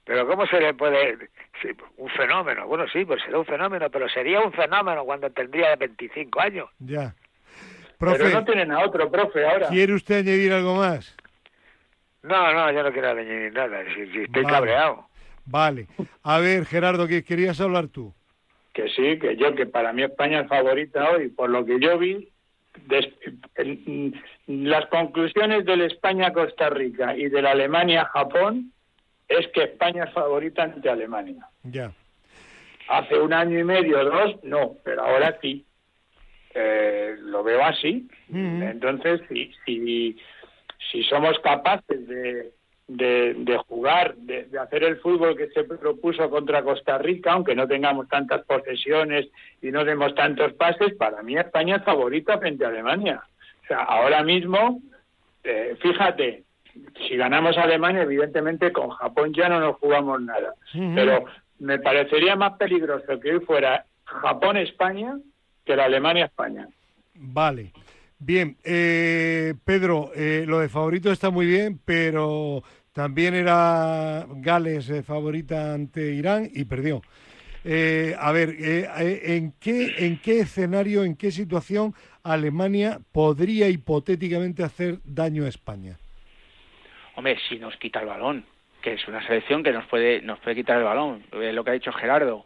[0.04, 1.30] Pero ¿cómo se le puede...?
[1.98, 6.40] un fenómeno, bueno, sí, pues será un fenómeno, pero sería un fenómeno cuando tendría 25
[6.40, 6.70] años.
[6.78, 7.14] Ya.
[7.98, 9.68] Profe, pero no tienen a otro, profe, ahora.
[9.68, 11.14] ¿Quiere usted añadir algo más?
[12.22, 15.06] No, no, yo no quiero añadir nada, si, estoy cabreado.
[15.46, 15.86] Vale.
[16.22, 18.14] A ver, Gerardo, ¿qué querías hablar tú?
[18.72, 21.98] que sí, que yo, que para mí España es favorita hoy, por lo que yo
[21.98, 22.28] vi,
[24.46, 28.72] las conclusiones del España-Costa Rica y de la Alemania-Japón
[29.28, 31.46] es que España es favorita ante Alemania.
[31.64, 31.92] Ya.
[32.88, 35.64] Hace un año y medio, dos, no, pero ahora sí.
[36.52, 38.08] Eh, lo veo así.
[38.32, 40.16] Entonces, si, si,
[40.90, 42.52] si somos capaces de,
[42.90, 48.08] de, jugar, de, hacer el fútbol que se propuso contra Costa Rica, aunque no tengamos
[48.08, 49.28] tantas posesiones
[49.62, 53.22] y no demos tantos pases, para mí España es favorita frente a Alemania.
[53.64, 54.80] O sea, ahora mismo,
[55.44, 56.42] eh, fíjate,
[57.06, 60.54] si ganamos a Alemania, evidentemente con Japón ya no nos jugamos nada.
[60.72, 61.24] Pero
[61.60, 65.18] me parecería más peligroso que hoy fuera Japón-España
[65.64, 66.68] que la Alemania-España.
[67.14, 67.72] Vale.
[68.22, 72.62] Bien, eh, Pedro, eh, lo de favorito está muy bien, pero
[72.92, 77.00] también era Gales eh, favorita ante Irán y perdió.
[77.64, 78.86] Eh, a ver, eh,
[79.24, 85.96] ¿en, qué, ¿en qué escenario, en qué situación Alemania podría hipotéticamente hacer daño a España?
[87.16, 88.44] Hombre, si nos quita el balón,
[88.82, 91.24] que es una selección que nos puede, nos puede quitar el balón.
[91.32, 92.44] lo que ha dicho Gerardo,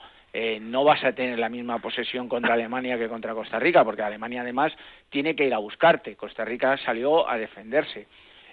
[0.61, 4.43] no vas a tener la misma posesión contra Alemania que contra Costa Rica, porque Alemania
[4.43, 4.73] además
[5.11, 6.17] tiene que ir a buscarte.
[6.17, 8.07] Costa Rica salió a defenderse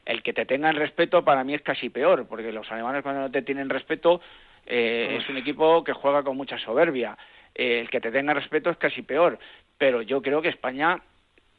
[0.05, 3.31] el que te tengan respeto para mí es casi peor, porque los alemanes cuando no
[3.31, 4.21] te tienen respeto
[4.65, 7.17] eh, es un equipo que juega con mucha soberbia.
[7.53, 9.39] Eh, el que te tenga respeto es casi peor,
[9.77, 11.01] pero yo creo que España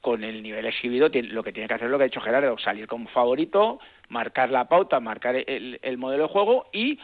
[0.01, 2.59] con el nivel exhibido lo que tiene que hacer es lo que ha dicho Gerardo,
[2.59, 6.99] salir como favorito, marcar la pauta, marcar el, el modelo de juego y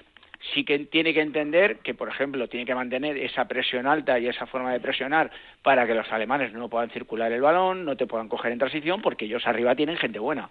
[0.55, 4.29] sí que tiene que entender que, por ejemplo, tiene que mantener esa presión alta y
[4.29, 5.31] esa forma de presionar
[5.63, 9.03] para que los alemanes no puedan circular el balón, no te puedan coger en transición,
[9.03, 10.49] porque ellos arriba tienen gente buena.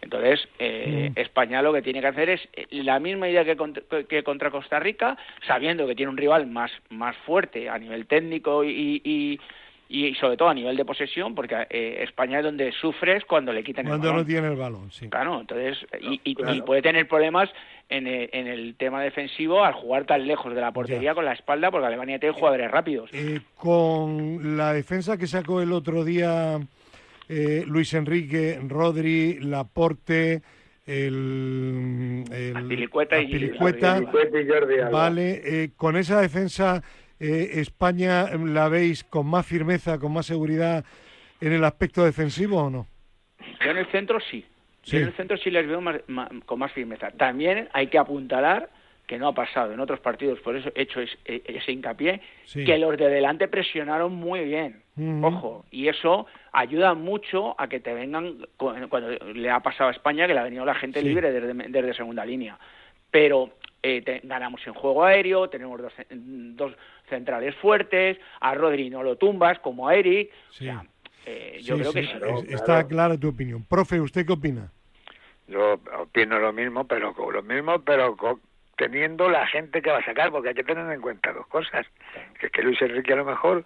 [0.00, 1.18] Entonces, eh, mm.
[1.18, 5.16] España lo que tiene que hacer es eh, la misma idea que contra, Costa Rica,
[5.46, 9.40] sabiendo que tiene un rival más, más fuerte a nivel técnico y, y
[10.18, 13.86] sobre todo a nivel de posesión, porque eh, España es donde sufres cuando le quitan
[13.86, 14.00] el balón.
[14.00, 15.08] Cuando no tiene el balón, sí.
[15.08, 17.50] Claro, entonces, y, puede tener problemas
[17.88, 21.86] en el, tema defensivo al jugar tan lejos de la portería con la espalda, porque
[21.86, 23.10] Alemania tiene jugadores rápidos.
[23.12, 26.58] Eh, con la defensa que sacó el otro día
[27.28, 30.42] eh, Luis Enrique, Rodri, Laporte,
[30.86, 36.82] el, el Pilicueta, y, Jordi Vale, con esa defensa
[37.20, 40.84] eh, España la veis con más firmeza, con más seguridad
[41.40, 42.86] en el aspecto defensivo o no?
[43.64, 44.44] Yo en el centro sí.
[44.84, 45.80] Yo en el centro sí les veo
[46.44, 47.10] con más firmeza.
[47.12, 48.68] También hay que apuntalar
[49.06, 52.20] que no ha pasado en otros partidos, por eso he hecho e, ese, hincapié,
[52.52, 54.82] que los de delante presionaron muy bien,
[55.22, 60.26] ojo, y eso ayuda mucho a que te vengan, cuando le ha pasado a España,
[60.26, 62.58] que le ha venido la gente libre desde, desde segunda línea,
[63.10, 63.50] pero
[63.82, 66.72] eh, ganamos en juego aéreo, tenemos dos, dos,
[67.08, 70.30] centrales fuertes, a Rodri no lo tumbas, como a Eric.
[71.26, 73.64] Eh, yo creo que Está clara tu opinión.
[73.64, 74.70] Profe, ¿usted qué opina?
[75.46, 78.16] Yo opino lo mismo, pero lo mismo, pero
[78.76, 81.86] teniendo la gente que va a sacar, porque hay que tener en cuenta dos cosas.
[82.40, 83.64] Que es que Luis Enrique a lo mejor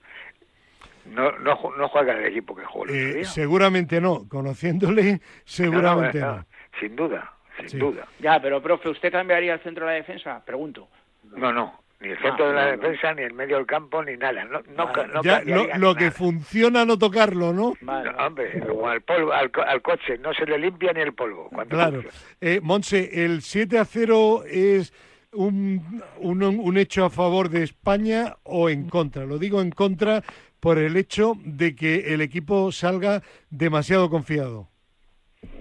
[1.06, 2.92] no, no, no juega el equipo que juega.
[2.92, 6.44] Eh, seguramente no, conociéndole, seguramente no.
[6.80, 7.32] Sin duda
[7.66, 8.06] sin duda.
[8.20, 10.42] Ya, pero profe, ¿usted cambiaría el centro de la defensa?
[10.44, 10.88] Pregunto.
[11.36, 11.80] No, no.
[12.00, 14.44] Ni el centro ah, de la defensa, ni el medio del campo, ni nada.
[14.44, 15.42] No, no, ya,
[15.78, 17.74] lo, que funciona no tocarlo, ¿no?
[18.18, 19.50] hombre, como al, polvo, al,
[19.82, 21.50] coche, no se le limpia ni el polvo.
[21.68, 22.04] Claro.
[22.40, 24.92] Eh, Monse, ¿el 7 a 0 es
[25.32, 29.26] un, un, un hecho a favor de España o en contra?
[29.26, 30.22] Lo digo en contra
[30.60, 34.68] por el hecho de que el equipo salga demasiado confiado.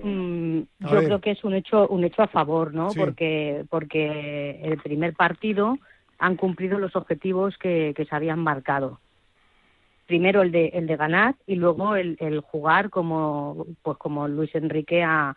[0.03, 2.89] Mm, yo creo que es un hecho un hecho a favor, ¿no?
[2.95, 5.77] Porque porque el primer partido
[6.19, 8.99] han cumplido los objetivos que, se habían marcado.
[10.05, 14.53] Primero el de el de ganar y luego el, el jugar como pues como Luis
[14.55, 15.35] Enrique ha,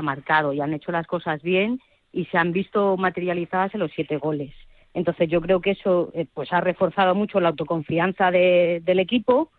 [0.00, 1.78] marcado y han hecho las cosas bien
[2.12, 4.54] y se han visto materializadas en los siete goles.
[4.94, 9.50] Entonces yo creo que eso eh, pues ha reforzado mucho la autoconfianza de, del equipo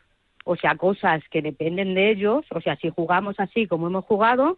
[0.44, 4.58] o sea, cosas que dependen de ellos, o sea, si jugamos así como hemos jugado,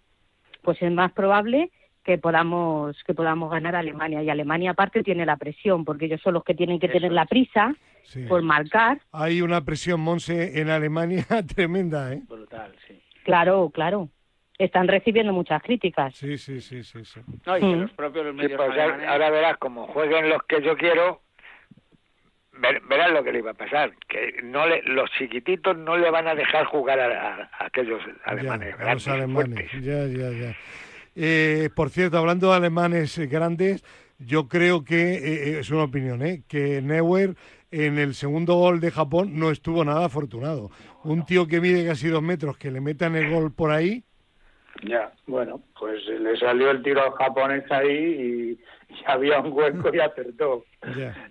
[0.64, 1.72] pues es más probable
[2.06, 6.22] que podamos que podamos ganar a Alemania y Alemania aparte tiene la presión porque ellos
[6.22, 7.76] son los que tienen que tener la prisa
[8.30, 9.02] por marcar.
[9.12, 11.26] Hay una presión Monse en Alemania
[11.56, 12.22] tremenda, ¿eh?
[12.30, 13.02] Brutal, sí.
[13.24, 14.10] Claro, claro.
[14.60, 16.16] Están recibiendo muchas críticas.
[16.16, 17.02] Sí, sí, sí, sí.
[17.46, 17.82] No, y que mm.
[17.82, 21.22] los propios medios pues ahora verás como jueguen los que yo quiero,
[22.88, 26.28] verán lo que le iba a pasar, que no le, los chiquititos no le van
[26.28, 28.80] a dejar jugar a, aquellos alemanes.
[28.80, 30.56] a los alemanes, ya, ya, ya.
[31.16, 33.84] Eh, por cierto, hablando de alemanes grandes,
[34.20, 36.44] yo creo que, eh, eh, es una opinión, ¿eh?
[36.48, 37.36] que Neuer
[37.72, 40.72] en el segundo gol de Japón no estuvo nada afortunado.
[41.04, 44.04] Un tío que mide casi dos metros, que le metan el gol por ahí.
[44.84, 48.58] Ya, bueno, pues le salió el tiro japonés ahí
[48.90, 50.66] y había un hueco y acertó.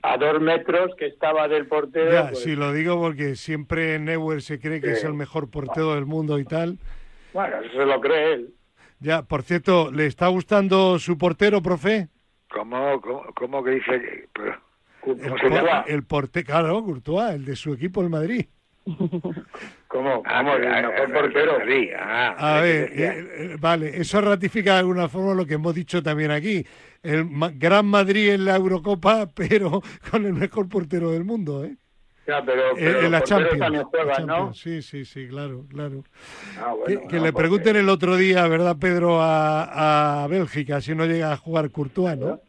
[0.02, 2.10] A dos metros que estaba del portero.
[2.10, 5.94] Ya, pues sí, lo digo porque siempre Neuer se cree que es el mejor portero
[5.94, 6.78] del mundo y tal.
[7.32, 8.54] Bueno, eso se lo cree él.
[9.04, 12.08] Ya, por cierto, ¿le está gustando su portero, profe?
[12.50, 13.02] ¿Cómo,
[13.34, 14.28] cómo, que dice?
[15.86, 18.46] el, portero, claro, Courtois, el de su equipo, el Madrid.
[18.86, 20.22] ¿Cómo?
[20.24, 20.54] Ah, ¿Cómo?
[20.54, 21.58] el mejor portero.
[21.98, 26.02] Ah, a ver, eh, eh, vale, eso ratifica de alguna forma lo que hemos dicho
[26.02, 26.64] también aquí
[27.02, 31.76] el Gran Madrid en la Eurocopa, pero con el mejor portero del mundo, ¿eh?
[32.26, 34.54] Ya, pero, en la Champions, ¿no?
[34.54, 36.04] Sí, sí, sí, claro, claro.
[36.58, 36.72] Ah,
[37.08, 41.36] que, le pregunten el otro día, ¿verdad, Pedro, a, a, Bélgica si no llega a
[41.36, 42.40] jugar Courtois, ¿no?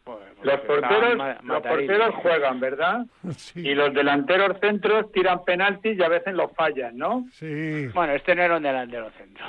[0.45, 3.05] Los porteros, los porteros juegan, ¿verdad?
[3.55, 7.25] Y los delanteros centros tiran penaltis y a veces los fallan, ¿no?
[7.31, 7.87] Sí.
[7.93, 9.45] Bueno, este no era un delantero centro.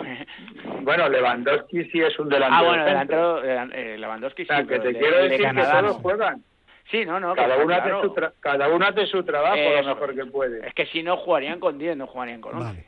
[0.83, 4.67] bueno, Lewandowski sí es un delantero Ah, bueno, delantero, eh, Lewandowski sí.
[4.67, 6.43] que te quiero decir que todos juegan.
[6.91, 7.35] Sí, no, no.
[7.35, 10.67] Cada, uno, hace su cada uno hace su trabajo lo mejor que puede.
[10.67, 12.65] Es que si no jugarían con 10, no jugarían con 11.
[12.65, 12.87] Vale.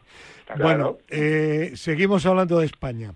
[0.63, 3.13] Bueno, eh, seguimos hablando de España.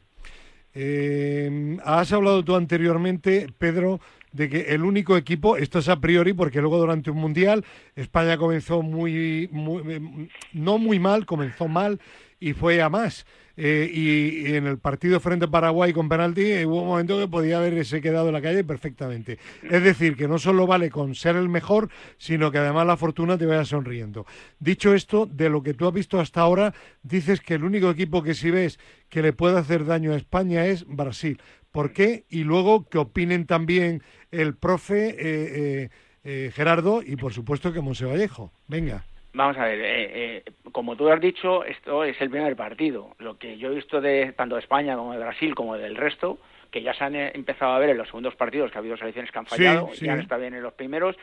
[0.75, 4.01] Eh, has hablado tú anteriormente, Pedro,
[4.33, 7.65] de que el único equipo, esto es a priori, porque luego durante un mundial
[7.95, 12.01] España comenzó muy, muy no muy mal, comenzó mal
[12.41, 13.27] y fue a más.
[13.57, 17.29] Eh, y, en el partido frente a Paraguay con penalti eh, hubo un momento que
[17.29, 19.39] podía haberse quedado en la calle perfectamente.
[19.71, 23.37] Es decir, que no solo vale con ser el mejor, sino que además la fortuna
[23.37, 24.27] te vaya sonriendo.
[24.59, 28.23] Dicho esto, de lo que tú has visto hasta ahora, dices que el único equipo
[28.23, 28.79] que si ves
[29.09, 31.41] que le puede hacer daño a España es Brasil.
[31.73, 32.25] ¿Por qué?
[32.29, 35.91] Y luego que opinen también el profe eh, eh,
[36.25, 38.53] eh, Gerardo y por supuesto que Monse Vallejo.
[38.69, 39.05] Venga.
[39.35, 43.15] Vamos a ver, eh, eh, como tú has dicho, esto es el primer partido.
[43.19, 46.39] Lo que yo he visto de tanto de España como de Brasil como del resto,
[46.71, 48.97] que ya se han eh, empezado a ver en los segundos partidos, que ha habido
[48.99, 51.17] selecciones que han fallado, y ya no está bien en los primeros,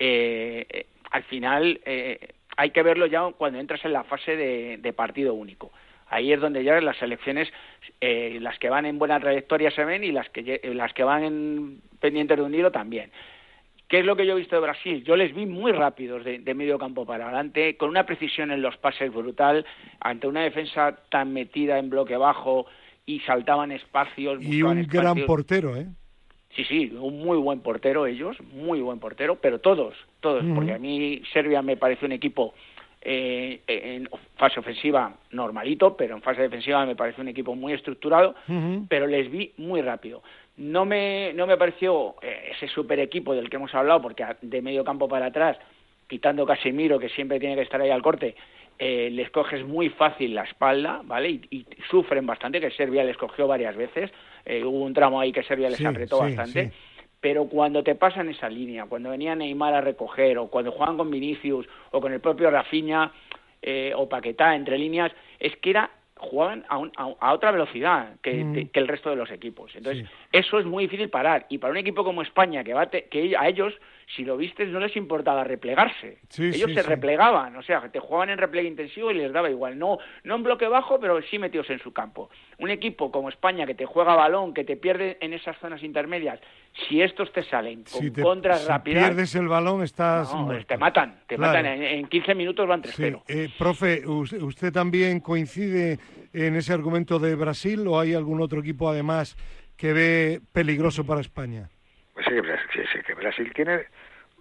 [0.00, 1.80] al final
[2.56, 5.70] hay que verlo ya cuando entras en la fase de, partido único.
[6.08, 7.52] Ahí es donde ya las selecciones,
[8.00, 11.80] las que van en buena trayectoria se ven y las que, las que van en
[12.00, 13.12] pendientes de un hilo también.
[13.92, 15.04] ¿Qué es lo que yo he visto de Brasil?
[15.04, 18.74] Yo les vi muy rápidos de, medio campo para adelante, con una precisión en los
[18.78, 19.66] pases brutal,
[20.00, 22.64] ante una defensa tan metida en bloque bajo
[23.04, 24.42] y saltaban espacios.
[24.42, 25.88] Y un gran portero, ¿eh?
[26.56, 30.78] Sí, sí, un muy buen portero ellos, muy buen portero, pero todos, todos, porque a
[30.78, 32.54] mí Serbia me parece un equipo
[33.02, 38.36] eh, en fase ofensiva normalito, pero en fase defensiva me parece un equipo muy estructurado,
[38.88, 40.22] pero les vi muy rápido.
[40.62, 44.62] No me, no me pareció eh, ese super equipo del que hemos hablado, porque de
[44.62, 45.58] medio campo para atrás,
[46.06, 48.36] quitando Casemiro, que siempre tiene que estar ahí al corte,
[48.78, 51.30] eh, les coges muy fácil la espalda, ¿vale?
[51.50, 54.12] Y, sufren bastante, que Serbia les cogió varias veces.
[54.44, 56.70] Eh, hubo un tramo ahí que Serbia les apretó bastante.
[57.20, 61.10] Pero cuando te pasan esa línea, cuando venía Neymar a recoger, o cuando juegan con
[61.10, 63.10] Vinicius, o con el propio Rafinha,
[63.96, 65.10] o Paquetá entre líneas,
[65.40, 65.90] es que era
[66.22, 66.80] juegan a,
[67.18, 69.74] a, otra velocidad que, que, el resto de los equipos.
[69.74, 71.46] Entonces, eso es muy difícil parar.
[71.48, 73.74] Y para un equipo como España, que, va que a ellos,
[74.14, 76.18] si lo viste, no les importaba replegarse.
[76.38, 79.78] ellos se replegaban, o sea, te jugaban en repliegue intensivo y les daba igual.
[79.78, 82.30] No, no en bloque bajo, pero sí metidos en su campo.
[82.58, 86.40] Un equipo como España, que te juega balón, que te pierde en esas zonas intermedias,
[86.88, 89.04] si estos te salen con contras rápidas...
[89.04, 90.30] Si pierdes el balón, estás...
[90.66, 91.66] te matan, te matan.
[91.66, 93.22] En, 15 minutos van 3-0.
[93.28, 95.98] Eh, profe, ¿usted también coincide
[96.32, 99.36] en ese argumento de Brasil o hay algún otro equipo además
[99.76, 101.70] que ve peligroso para España?
[102.14, 102.34] Pues sí,
[102.72, 103.86] sí, que Brasil tiene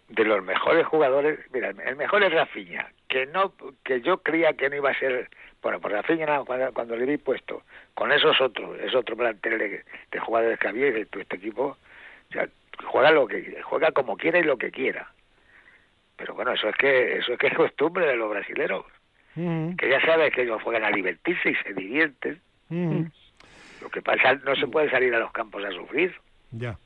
[0.10, 3.54] de los mejores jugadores, mira, el mejor es Rafinha, que no
[3.84, 5.30] que yo creía que no iba a ser,
[5.62, 7.64] bueno, por Rafinha cuando, le di puesto,
[7.94, 11.78] con esos otros, es otro plantel de, jugadores que había y de este equipo,
[12.30, 12.48] o sea,
[12.86, 15.12] juega lo que juega como quiera y lo que quiera.
[16.18, 18.86] Pero bueno, eso es que eso es que es costumbre de los brasileros.
[19.34, 22.40] Que ya sabes que ellos juegan a divertirse y se divierten.
[23.82, 26.14] Lo que pasa, no se puede salir a los campos a sufrir.
[26.52, 26.78] Ya.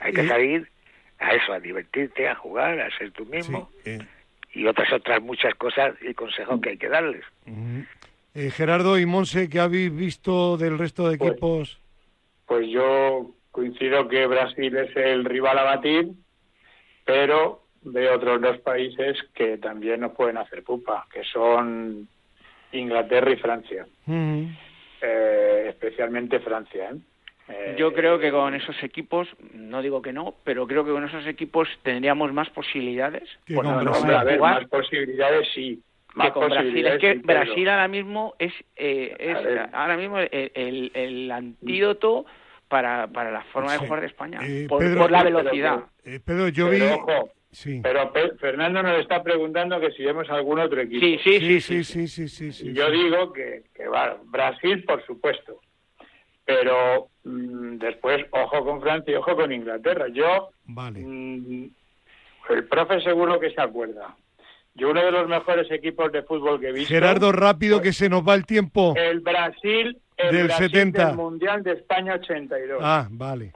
[0.00, 0.70] Hay que salir
[1.20, 3.70] a eso, a divertirte, a jugar, a ser tú mismo.
[3.84, 3.98] Eh.
[4.52, 7.24] Y otras, otras muchas cosas y consejos que hay que darles.
[8.34, 11.80] Eh, Gerardo y Monse, ¿qué habéis visto del resto de pues, equipos?
[12.46, 16.08] Pues, yo coincido que Brasil es el rival a batir,
[17.04, 22.08] pero veo otros dos países que también nos pueden hacer pupa, que son
[22.72, 23.86] Inglaterra y Francia.
[25.02, 26.90] Eh, especialmente Francia.
[26.90, 26.98] ¿eh?
[27.76, 31.26] Yo creo que con esos equipos, no digo que no, pero creo que con esos
[31.26, 33.28] equipos tendríamos más posibilidades.
[33.48, 35.82] más posibilidades sí.
[36.14, 36.86] Brasil.
[36.86, 39.36] Es que Brasil ahora mismo es, eh, es
[39.72, 42.26] ahora mismo el, el, antídoto
[42.68, 45.84] para, para la forma de jugar de España, por, la velocidad.
[46.24, 46.80] Pedro, yo vi...
[47.82, 51.04] Pero Fernando nos está preguntando que si vemos algún otro equipo.
[51.04, 55.60] Sí, sí, sí, sí, sí, sí, sí, Yo digo que, que va, Brasil, por supuesto.
[56.50, 60.06] Pero mm, después, ojo con Francia y ojo con Inglaterra.
[60.12, 61.00] Yo, vale.
[61.00, 61.70] Mm,
[62.50, 64.16] el profe seguro que se acuerda.
[64.74, 66.88] Yo uno de los mejores equipos de fútbol que he visto...
[66.88, 68.94] Gerardo, rápido que se nos va el tiempo.
[68.96, 71.06] El Brasil, el del Brasil 70.
[71.06, 72.80] Del Mundial de España 82.
[72.82, 73.52] Ah, vale.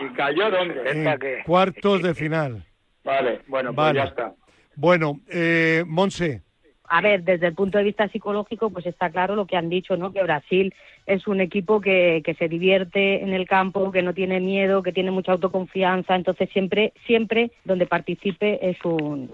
[0.00, 0.90] ¿Y cayó dónde?
[0.90, 2.64] En cuartos de final.
[3.04, 4.34] Vale, bueno, pues ya está.
[4.74, 6.42] Bueno, eh, Monse.
[6.88, 9.96] A ver, desde el punto de vista psicológico, pues está claro lo que han dicho,
[9.96, 10.12] ¿no?
[10.12, 10.74] Que Brasil
[11.06, 14.92] es un equipo que, que se divierte en el campo, que no tiene miedo, que
[14.92, 19.30] tiene mucha autoconfianza, entonces siempre, siempre donde participe es un,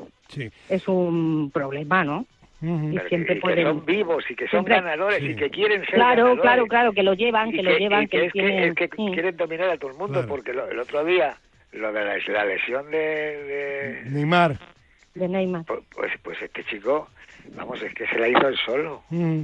[0.68, 2.26] es un problema, ¿no?
[2.62, 6.40] y siempre que son vivos y que son ganadores y que quieren ser claro ganadores.
[6.40, 9.98] claro claro que lo llevan que, lo llevan que, que, quieren dominar a todo el
[9.98, 11.36] mundo porque el otro día
[11.74, 14.56] lo de la, lesión de, Neymar.
[15.14, 15.64] De Neymar.
[15.64, 17.08] Pues, pues, pues, este chico,
[17.56, 19.02] vamos, es que se la hizo él solo.
[19.10, 19.42] Mm,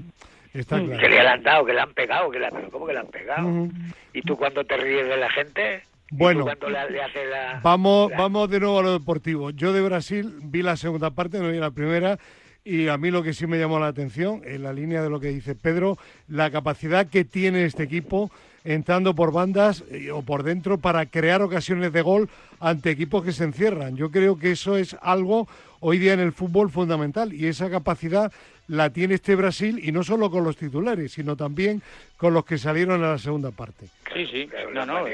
[0.55, 1.01] está claro.
[1.01, 3.09] Que le han dado, que le han pegado, que la, pero ¿cómo que le han
[3.09, 3.49] pegado?
[3.49, 3.71] Mm.
[4.13, 5.83] ¿Y tú cuando te ríes de la gente?
[6.13, 9.51] Bueno, le, hace la, vamos, vamos de nuevo a lo deportivo.
[9.51, 12.19] Yo de Brasil vi la segunda parte, no vi la primera,
[12.65, 15.21] y a mí lo que sí me llamó la atención, en la línea de lo
[15.21, 18.31] que dice Pedro, la capacidad que tiene este equipo
[18.65, 22.29] entrando por bandas eh, o por dentro para crear ocasiones de gol
[22.59, 23.97] ante equipos que se encierran.
[23.97, 25.49] Yo creo que eso es algo
[25.81, 28.33] hoy día en el fútbol fundamental y esa capacidad
[28.69, 31.83] la tiene este Brasil y no solo con los titulares, sino también
[32.17, 33.87] con los que salieron a la segunda parte.
[34.15, 35.05] Sí, sí, no, no,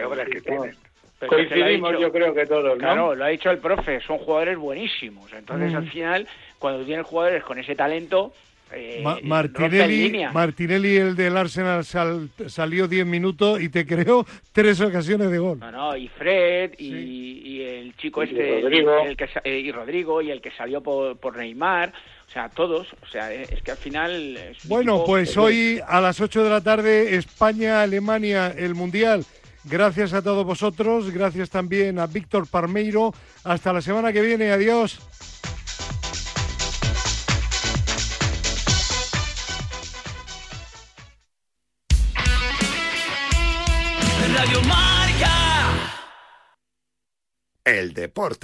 [1.26, 2.76] Coincidimos, yo creo que todos, ¿no?
[2.76, 5.32] Claro, lo ha dicho el profe, son jugadores buenísimos.
[5.32, 8.34] Entonces, al final, cuando tienes jugadores con ese talento,
[8.72, 15.38] eh, Martinelli, Martinelli, el del Arsenal, salió 10 minutos y te creó tres ocasiones de
[15.38, 15.60] gol.
[15.60, 18.98] No, no, y Fred, y, el chico este, Rodrigo.
[19.04, 21.92] El que, eh, y Rodrigo, y el que salió por, por Neymar.
[22.28, 22.88] O sea, todos.
[23.02, 24.38] O sea, eh, es que al final.
[24.64, 29.24] bueno, pues hoy a las 8 de la tarde, España, Alemania, el Mundial.
[29.64, 31.10] Gracias a todos vosotros.
[31.12, 33.14] Gracias también a Víctor Parmeiro.
[33.44, 34.50] Hasta la semana que viene.
[34.50, 35.00] Adiós.
[47.66, 48.36] El deporte.